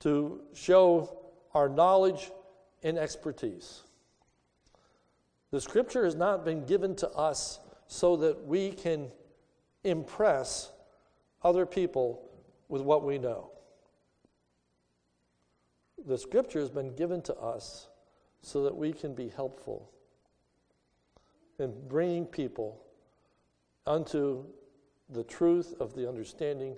to 0.00 0.40
show 0.54 1.16
our 1.54 1.68
knowledge 1.68 2.30
and 2.82 2.98
expertise. 2.98 3.82
The 5.50 5.60
scripture 5.60 6.04
has 6.04 6.14
not 6.14 6.44
been 6.44 6.64
given 6.66 6.94
to 6.96 7.08
us 7.10 7.60
so 7.86 8.16
that 8.16 8.46
we 8.46 8.72
can 8.72 9.10
impress 9.84 10.70
other 11.42 11.64
people 11.64 12.28
with 12.68 12.82
what 12.82 13.04
we 13.04 13.18
know. 13.18 13.50
The 16.06 16.18
scripture 16.18 16.60
has 16.60 16.70
been 16.70 16.94
given 16.94 17.22
to 17.22 17.34
us 17.36 17.88
so 18.42 18.62
that 18.64 18.76
we 18.76 18.92
can 18.92 19.14
be 19.14 19.28
helpful 19.28 19.90
in 21.58 21.74
bringing 21.88 22.24
people 22.24 22.80
unto 23.86 24.44
the 25.10 25.24
truth 25.24 25.74
of 25.80 25.94
the 25.94 26.08
understanding 26.08 26.76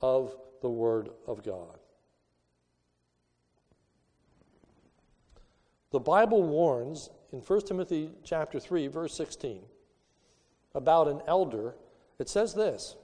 of 0.00 0.36
the 0.62 0.70
Word 0.70 1.10
of 1.26 1.42
God. 1.42 1.78
The 5.90 6.00
Bible 6.00 6.42
warns 6.42 7.10
in 7.32 7.40
1 7.40 7.60
Timothy 7.62 8.10
chapter 8.24 8.58
3 8.58 8.86
verse 8.86 9.14
16 9.14 9.60
about 10.74 11.08
an 11.08 11.20
elder. 11.26 11.74
It 12.18 12.28
says 12.28 12.54
this: 12.54 12.96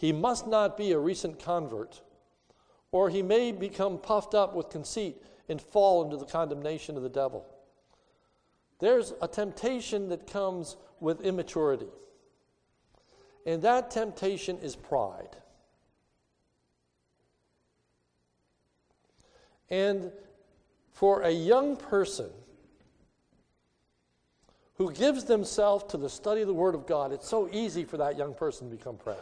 He 0.00 0.12
must 0.12 0.46
not 0.46 0.78
be 0.78 0.92
a 0.92 0.98
recent 0.98 1.38
convert, 1.38 2.00
or 2.90 3.10
he 3.10 3.20
may 3.20 3.52
become 3.52 3.98
puffed 3.98 4.34
up 4.34 4.54
with 4.54 4.70
conceit 4.70 5.22
and 5.46 5.60
fall 5.60 6.02
into 6.02 6.16
the 6.16 6.24
condemnation 6.24 6.96
of 6.96 7.02
the 7.02 7.10
devil. 7.10 7.44
There's 8.78 9.12
a 9.20 9.28
temptation 9.28 10.08
that 10.08 10.26
comes 10.26 10.78
with 11.00 11.20
immaturity. 11.20 11.88
And 13.44 13.60
that 13.60 13.90
temptation 13.90 14.56
is 14.60 14.74
pride. 14.74 15.36
And 19.68 20.12
for 20.94 21.20
a 21.20 21.30
young 21.30 21.76
person 21.76 22.30
who 24.76 24.90
gives 24.92 25.24
themselves 25.24 25.84
to 25.90 25.98
the 25.98 26.08
study 26.08 26.40
of 26.40 26.48
the 26.48 26.54
Word 26.54 26.74
of 26.74 26.86
God, 26.86 27.12
it's 27.12 27.28
so 27.28 27.50
easy 27.52 27.84
for 27.84 27.98
that 27.98 28.16
young 28.16 28.32
person 28.32 28.70
to 28.70 28.74
become 28.74 28.96
proud. 28.96 29.18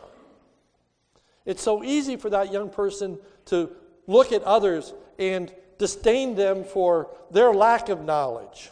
It's 1.48 1.62
so 1.62 1.82
easy 1.82 2.14
for 2.16 2.30
that 2.30 2.52
young 2.52 2.70
person 2.70 3.18
to 3.46 3.70
look 4.06 4.30
at 4.30 4.44
others 4.44 4.94
and 5.18 5.52
disdain 5.78 6.36
them 6.36 6.62
for 6.62 7.10
their 7.30 7.52
lack 7.52 7.88
of 7.88 8.04
knowledge 8.04 8.70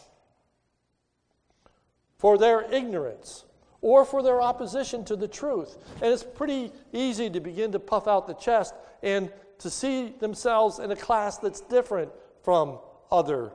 for 2.18 2.38
their 2.38 2.62
ignorance 2.72 3.44
or 3.80 4.04
for 4.04 4.22
their 4.22 4.40
opposition 4.40 5.04
to 5.04 5.16
the 5.16 5.28
truth. 5.28 5.76
And 6.02 6.12
it's 6.12 6.24
pretty 6.24 6.72
easy 6.92 7.30
to 7.30 7.40
begin 7.40 7.72
to 7.72 7.78
puff 7.78 8.08
out 8.08 8.26
the 8.26 8.34
chest 8.34 8.74
and 9.02 9.30
to 9.58 9.70
see 9.70 10.14
themselves 10.18 10.78
in 10.78 10.90
a 10.90 10.96
class 10.96 11.38
that's 11.38 11.60
different 11.60 12.10
from 12.42 12.78
other 13.10 13.52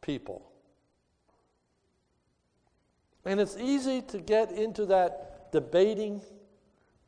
people. 0.00 0.50
And 3.24 3.40
it's 3.40 3.56
easy 3.56 4.02
to 4.02 4.18
get 4.18 4.52
into 4.52 4.86
that 4.86 5.52
debating, 5.52 6.22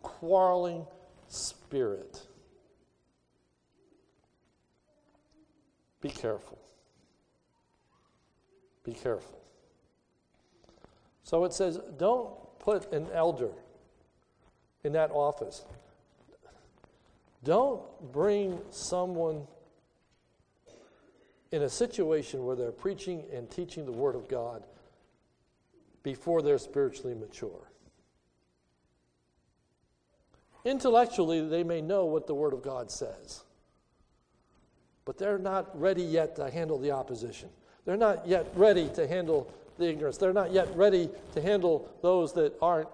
quarreling 0.02 0.86
spirit. 1.34 2.20
Be 6.00 6.08
careful. 6.08 6.58
Be 8.84 8.92
careful. 8.92 9.40
So 11.22 11.44
it 11.44 11.54
says, 11.54 11.80
don't 11.98 12.30
put 12.58 12.92
an 12.92 13.08
elder 13.12 13.50
in 14.84 14.92
that 14.92 15.10
office. 15.10 15.64
Don't 17.42 17.82
bring 18.12 18.58
someone 18.70 19.46
in 21.50 21.62
a 21.62 21.68
situation 21.68 22.44
where 22.44 22.56
they're 22.56 22.72
preaching 22.72 23.24
and 23.32 23.50
teaching 23.50 23.86
the 23.86 23.92
Word 23.92 24.14
of 24.14 24.28
God 24.28 24.64
before 26.02 26.42
they're 26.42 26.58
spiritually 26.58 27.14
mature. 27.14 27.70
Intellectually, 30.64 31.46
they 31.46 31.62
may 31.62 31.80
know 31.80 32.06
what 32.06 32.26
the 32.26 32.34
Word 32.34 32.54
of 32.54 32.62
God 32.62 32.90
says, 32.90 33.42
but 35.04 35.18
they're 35.18 35.38
not 35.38 35.78
ready 35.78 36.02
yet 36.02 36.36
to 36.36 36.50
handle 36.50 36.78
the 36.78 36.90
opposition. 36.90 37.50
They're 37.84 37.96
not 37.98 38.26
yet 38.26 38.50
ready 38.54 38.88
to 38.94 39.06
handle 39.06 39.52
the 39.76 39.88
ignorance. 39.88 40.16
They're 40.16 40.32
not 40.32 40.52
yet 40.52 40.74
ready 40.74 41.10
to 41.34 41.42
handle 41.42 41.90
those 42.00 42.32
that 42.34 42.54
aren't 42.62 42.88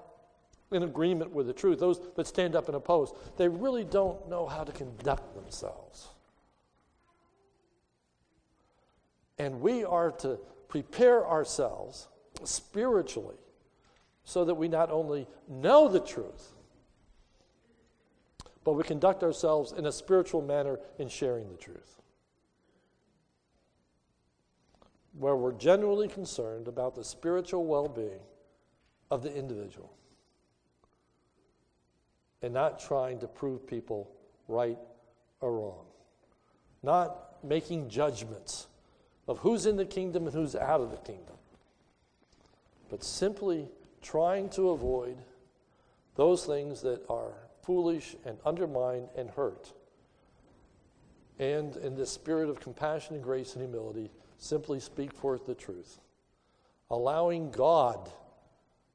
in 0.72 0.82
agreement 0.82 1.32
with 1.32 1.46
the 1.46 1.52
truth, 1.52 1.78
those 1.78 2.00
that 2.16 2.26
stand 2.26 2.56
up 2.56 2.66
and 2.66 2.76
oppose. 2.76 3.12
They 3.36 3.48
really 3.48 3.84
don't 3.84 4.28
know 4.28 4.46
how 4.46 4.64
to 4.64 4.72
conduct 4.72 5.34
themselves. 5.34 6.08
And 9.38 9.60
we 9.60 9.84
are 9.84 10.10
to 10.12 10.38
prepare 10.68 11.26
ourselves 11.26 12.08
spiritually 12.44 13.36
so 14.24 14.44
that 14.44 14.54
we 14.54 14.68
not 14.68 14.90
only 14.90 15.26
know 15.48 15.88
the 15.88 16.00
truth, 16.00 16.52
but 18.64 18.72
we 18.72 18.82
conduct 18.82 19.22
ourselves 19.22 19.72
in 19.72 19.86
a 19.86 19.92
spiritual 19.92 20.42
manner 20.42 20.78
in 20.98 21.08
sharing 21.08 21.50
the 21.50 21.56
truth. 21.56 22.00
where 25.18 25.36
we're 25.36 25.52
genuinely 25.52 26.08
concerned 26.08 26.68
about 26.68 26.94
the 26.94 27.04
spiritual 27.04 27.66
well 27.66 27.88
being 27.88 28.20
of 29.10 29.22
the 29.22 29.34
individual 29.34 29.92
and 32.42 32.54
not 32.54 32.78
trying 32.78 33.18
to 33.18 33.26
prove 33.26 33.66
people 33.66 34.10
right 34.48 34.78
or 35.40 35.52
wrong. 35.52 35.84
not 36.82 37.42
making 37.42 37.88
judgments 37.88 38.68
of 39.26 39.38
who's 39.38 39.66
in 39.66 39.76
the 39.76 39.84
kingdom 39.84 40.26
and 40.26 40.34
who's 40.34 40.54
out 40.54 40.80
of 40.80 40.90
the 40.90 40.96
kingdom, 40.98 41.36
but 42.88 43.02
simply 43.04 43.68
trying 44.02 44.48
to 44.48 44.70
avoid 44.70 45.16
those 46.16 46.44
things 46.44 46.80
that 46.82 47.02
are 47.08 47.34
foolish 47.62 48.16
and 48.24 48.38
undermine 48.44 49.08
and 49.16 49.30
hurt. 49.30 49.72
And 51.38 51.76
in 51.76 51.94
the 51.94 52.06
spirit 52.06 52.50
of 52.50 52.60
compassion 52.60 53.14
and 53.14 53.24
grace 53.24 53.54
and 53.54 53.62
humility, 53.62 54.10
simply 54.36 54.80
speak 54.80 55.12
forth 55.12 55.46
the 55.46 55.54
truth. 55.54 55.98
Allowing 56.90 57.50
God 57.50 58.10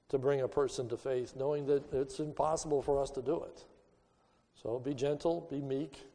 to 0.09 0.18
bring 0.18 0.41
a 0.41 0.47
person 0.47 0.88
to 0.89 0.97
faith, 0.97 1.34
knowing 1.36 1.66
that 1.66 1.91
it's 1.91 2.20
impossible 2.20 2.82
for 2.82 3.01
us 3.01 3.09
to 3.11 3.22
do 3.22 3.43
it. 3.43 3.66
So 4.61 4.80
be 4.80 4.93
gentle, 4.93 5.47
be 5.49 5.61
meek. 5.61 6.05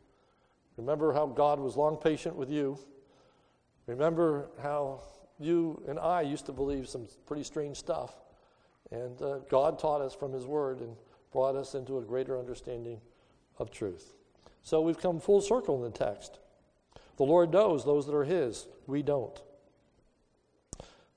Remember 0.77 1.13
how 1.13 1.27
God 1.27 1.59
was 1.59 1.77
long 1.77 1.97
patient 1.97 2.37
with 2.37 2.51
you. 2.51 2.79
Remember 3.87 4.51
how 4.63 5.03
you 5.39 5.83
and 5.89 5.99
I 5.99 6.23
used 6.23 6.47
to 6.47 6.53
believe 6.53 6.89
some 6.89 7.09
pretty 7.27 7.43
strange 7.43 7.77
stuff. 7.77 8.15
And 8.91 9.21
uh, 9.21 9.39
God 9.49 9.79
taught 9.79 10.01
us 10.01 10.15
from 10.15 10.33
His 10.33 10.47
Word 10.47 10.81
and 10.81 10.97
brought 11.33 11.57
us 11.57 11.75
into 11.75 11.99
a 11.99 12.03
greater 12.03 12.39
understanding 12.39 13.01
of 13.59 13.71
truth. 13.71 14.15
So 14.63 14.81
we've 14.81 15.01
come 15.01 15.21
full 15.21 15.41
circle 15.41 15.77
in 15.77 15.91
the 15.91 15.97
text. 15.97 16.39
The 17.17 17.25
Lord 17.25 17.53
knows 17.53 17.85
those 17.85 18.07
that 18.07 18.15
are 18.15 18.25
His, 18.25 18.67
we 18.87 19.03
don't. 19.03 19.41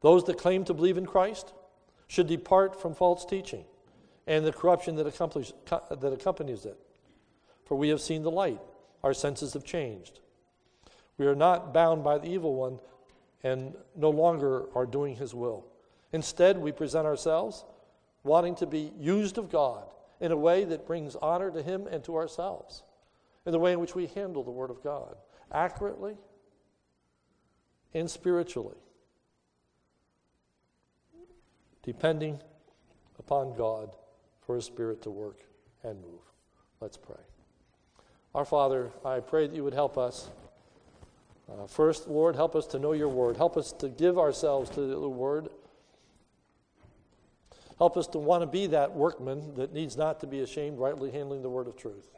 Those 0.02 0.24
that 0.26 0.38
claim 0.38 0.66
to 0.66 0.74
believe 0.74 0.98
in 0.98 1.06
Christ 1.06 1.54
should 2.08 2.28
depart 2.28 2.80
from 2.80 2.94
false 2.94 3.26
teaching 3.26 3.66
and 4.28 4.46
the 4.46 4.52
corruption 4.52 4.96
that 4.96 5.08
accompanies, 5.08 5.54
that 5.70 6.14
accompanies 6.14 6.66
it. 6.66 6.78
For 7.66 7.76
we 7.76 7.90
have 7.90 8.02
seen 8.02 8.24
the 8.24 8.32
light, 8.32 8.62
our 9.04 9.14
senses 9.14 9.54
have 9.54 9.64
changed. 9.64 10.20
We 11.18 11.26
are 11.26 11.36
not 11.36 11.74
bound 11.74 12.04
by 12.04 12.18
the 12.18 12.30
evil 12.30 12.56
one 12.56 12.80
and 13.44 13.76
no 13.96 14.10
longer 14.10 14.66
are 14.76 14.86
doing 14.86 15.16
his 15.16 15.34
will. 15.34 15.66
Instead, 16.12 16.58
we 16.58 16.72
present 16.72 17.06
ourselves 17.06 17.66
wanting 18.24 18.56
to 18.56 18.66
be 18.66 18.92
used 18.98 19.38
of 19.38 19.50
God 19.50 19.86
in 20.24 20.32
a 20.32 20.38
way 20.38 20.64
that 20.64 20.88
brings 20.88 21.18
honor 21.18 21.52
to 21.52 21.62
him 21.62 21.86
and 21.86 22.02
to 22.06 22.16
ourselves, 22.16 22.82
in 23.46 23.52
the 23.52 23.60
way 23.60 23.74
in 23.74 23.80
which 23.82 23.94
we 23.94 24.08
handle 24.08 24.42
the 24.42 24.52
Word 24.52 24.70
of 24.70 24.82
God 24.82 25.18
accurately 25.52 26.16
and 27.94 28.10
spiritually, 28.10 28.78
depending 31.84 32.40
upon 33.20 33.54
God 33.54 33.98
for 34.46 34.56
His 34.56 34.64
Spirit 34.64 35.02
to 35.02 35.12
work 35.12 35.42
and 35.84 36.00
move. 36.00 36.22
Let's 36.80 36.96
pray. 36.96 37.22
Our 38.34 38.46
Father, 38.46 38.92
I 39.04 39.20
pray 39.20 39.48
that 39.48 39.54
you 39.54 39.66
would 39.66 39.74
help 39.74 39.98
us. 39.98 40.30
Uh, 41.52 41.68
first, 41.68 42.08
Lord, 42.08 42.38
help 42.38 42.56
us 42.56 42.66
to 42.68 42.80
know 42.80 42.94
your 42.94 43.10
word. 43.10 43.36
Help 43.36 43.58
us 43.58 43.74
to 43.74 43.90
give 43.90 44.18
ourselves 44.18 44.70
to 44.72 44.88
the 44.88 45.10
word. 45.10 45.50
Help 47.78 47.98
us 47.98 48.08
to 48.08 48.20
want 48.20 48.42
to 48.42 48.48
be 48.48 48.68
that 48.68 48.94
workman 48.94 49.56
that 49.56 49.74
needs 49.74 49.98
not 49.98 50.20
to 50.20 50.28
be 50.28 50.42
ashamed, 50.42 50.78
rightly 50.78 51.12
handling 51.12 51.42
the 51.42 51.50
word 51.50 51.68
of 51.68 51.76
truth. 51.76 52.10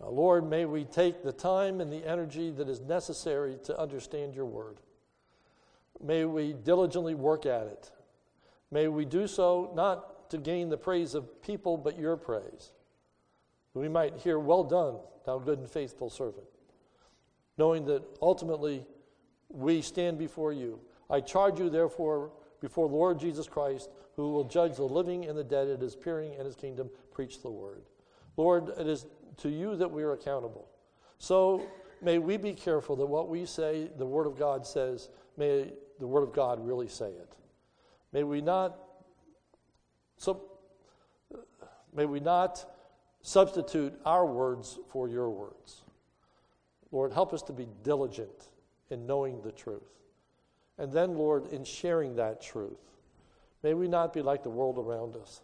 Now, 0.00 0.08
Lord, 0.08 0.48
may 0.48 0.64
we 0.64 0.84
take 0.84 1.22
the 1.22 1.32
time 1.32 1.80
and 1.80 1.92
the 1.92 2.06
energy 2.06 2.50
that 2.50 2.68
is 2.68 2.80
necessary 2.80 3.56
to 3.64 3.78
understand 3.78 4.34
your 4.34 4.46
word. 4.46 4.78
May 6.02 6.24
we 6.24 6.52
diligently 6.52 7.14
work 7.14 7.46
at 7.46 7.66
it. 7.66 7.90
May 8.70 8.88
we 8.88 9.04
do 9.04 9.26
so 9.26 9.72
not 9.74 10.30
to 10.30 10.38
gain 10.38 10.68
the 10.68 10.76
praise 10.76 11.14
of 11.14 11.42
people, 11.42 11.76
but 11.76 11.98
your 11.98 12.16
praise. 12.16 12.72
We 13.74 13.88
might 13.88 14.18
hear, 14.18 14.38
Well 14.38 14.64
done, 14.64 14.96
thou 15.24 15.38
good 15.38 15.58
and 15.58 15.70
faithful 15.70 16.10
servant 16.10 16.46
knowing 17.58 17.84
that 17.86 18.02
ultimately 18.22 18.86
we 19.50 19.82
stand 19.82 20.16
before 20.16 20.52
you. 20.52 20.80
I 21.10 21.20
charge 21.20 21.58
you, 21.58 21.68
therefore, 21.68 22.30
before 22.60 22.86
Lord 22.86 23.18
Jesus 23.18 23.48
Christ, 23.48 23.90
who 24.18 24.32
will 24.32 24.42
judge 24.42 24.74
the 24.74 24.82
living 24.82 25.26
and 25.26 25.38
the 25.38 25.44
dead 25.44 25.68
at 25.68 25.80
his 25.80 25.94
appearing 25.94 26.34
and 26.34 26.44
his 26.44 26.56
kingdom, 26.56 26.90
preach 27.12 27.40
the 27.40 27.48
word. 27.48 27.82
Lord, 28.36 28.70
it 28.76 28.88
is 28.88 29.06
to 29.36 29.48
you 29.48 29.76
that 29.76 29.88
we 29.88 30.02
are 30.02 30.10
accountable. 30.10 30.68
So 31.18 31.62
may 32.02 32.18
we 32.18 32.36
be 32.36 32.52
careful 32.52 32.96
that 32.96 33.06
what 33.06 33.28
we 33.28 33.46
say, 33.46 33.88
the 33.96 34.04
word 34.04 34.26
of 34.26 34.36
God 34.36 34.66
says, 34.66 35.08
may 35.36 35.72
the 36.00 36.06
word 36.08 36.24
of 36.24 36.32
God 36.32 36.58
really 36.66 36.88
say 36.88 37.10
it. 37.10 37.36
May 38.12 38.24
we 38.24 38.40
not 38.40 38.76
so 40.16 40.42
may 41.94 42.04
we 42.04 42.18
not 42.18 42.64
substitute 43.22 43.94
our 44.04 44.26
words 44.26 44.80
for 44.90 45.08
your 45.08 45.30
words. 45.30 45.82
Lord, 46.90 47.12
help 47.12 47.32
us 47.32 47.42
to 47.42 47.52
be 47.52 47.68
diligent 47.84 48.48
in 48.90 49.06
knowing 49.06 49.42
the 49.42 49.52
truth. 49.52 50.00
And 50.76 50.92
then, 50.92 51.16
Lord, 51.16 51.52
in 51.52 51.62
sharing 51.62 52.16
that 52.16 52.42
truth. 52.42 52.78
May 53.62 53.74
we 53.74 53.88
not 53.88 54.12
be 54.12 54.22
like 54.22 54.42
the 54.42 54.50
world 54.50 54.78
around 54.78 55.16
us, 55.16 55.42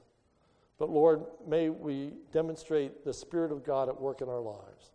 but 0.79 0.91
Lord, 0.91 1.25
may 1.47 1.69
we 1.69 2.13
demonstrate 2.33 3.05
the 3.05 3.13
Spirit 3.13 3.51
of 3.51 3.65
God 3.65 3.89
at 3.89 4.01
work 4.01 4.21
in 4.21 4.29
our 4.29 4.41
lives. 4.41 4.93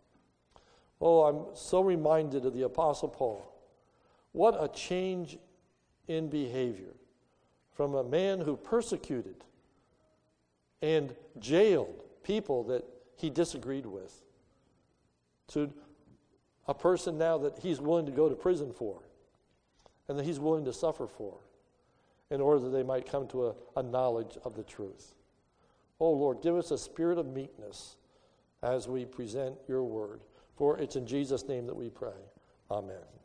Oh, 1.00 1.22
I'm 1.22 1.54
so 1.54 1.80
reminded 1.80 2.44
of 2.44 2.54
the 2.54 2.62
Apostle 2.62 3.08
Paul. 3.08 3.46
What 4.32 4.62
a 4.62 4.68
change 4.68 5.38
in 6.08 6.28
behavior 6.28 6.94
from 7.72 7.94
a 7.94 8.04
man 8.04 8.40
who 8.40 8.56
persecuted 8.56 9.44
and 10.82 11.14
jailed 11.38 12.04
people 12.22 12.64
that 12.64 12.84
he 13.16 13.30
disagreed 13.30 13.86
with 13.86 14.22
to 15.48 15.70
a 16.68 16.74
person 16.74 17.18
now 17.18 17.38
that 17.38 17.58
he's 17.58 17.80
willing 17.80 18.06
to 18.06 18.12
go 18.12 18.28
to 18.28 18.34
prison 18.34 18.72
for 18.72 19.02
and 20.08 20.18
that 20.18 20.24
he's 20.24 20.38
willing 20.38 20.64
to 20.64 20.72
suffer 20.72 21.06
for 21.06 21.38
in 22.30 22.40
order 22.40 22.60
that 22.60 22.70
they 22.70 22.82
might 22.82 23.10
come 23.10 23.26
to 23.28 23.48
a, 23.48 23.54
a 23.76 23.82
knowledge 23.82 24.38
of 24.44 24.54
the 24.54 24.62
truth. 24.62 25.14
Oh 25.98 26.12
Lord, 26.12 26.42
give 26.42 26.56
us 26.56 26.70
a 26.70 26.78
spirit 26.78 27.18
of 27.18 27.26
meekness 27.26 27.96
as 28.62 28.88
we 28.88 29.04
present 29.04 29.54
your 29.68 29.82
word. 29.82 30.20
For 30.56 30.78
it's 30.78 30.96
in 30.96 31.06
Jesus' 31.06 31.46
name 31.48 31.66
that 31.66 31.76
we 31.76 31.88
pray. 31.88 32.10
Amen. 32.70 33.20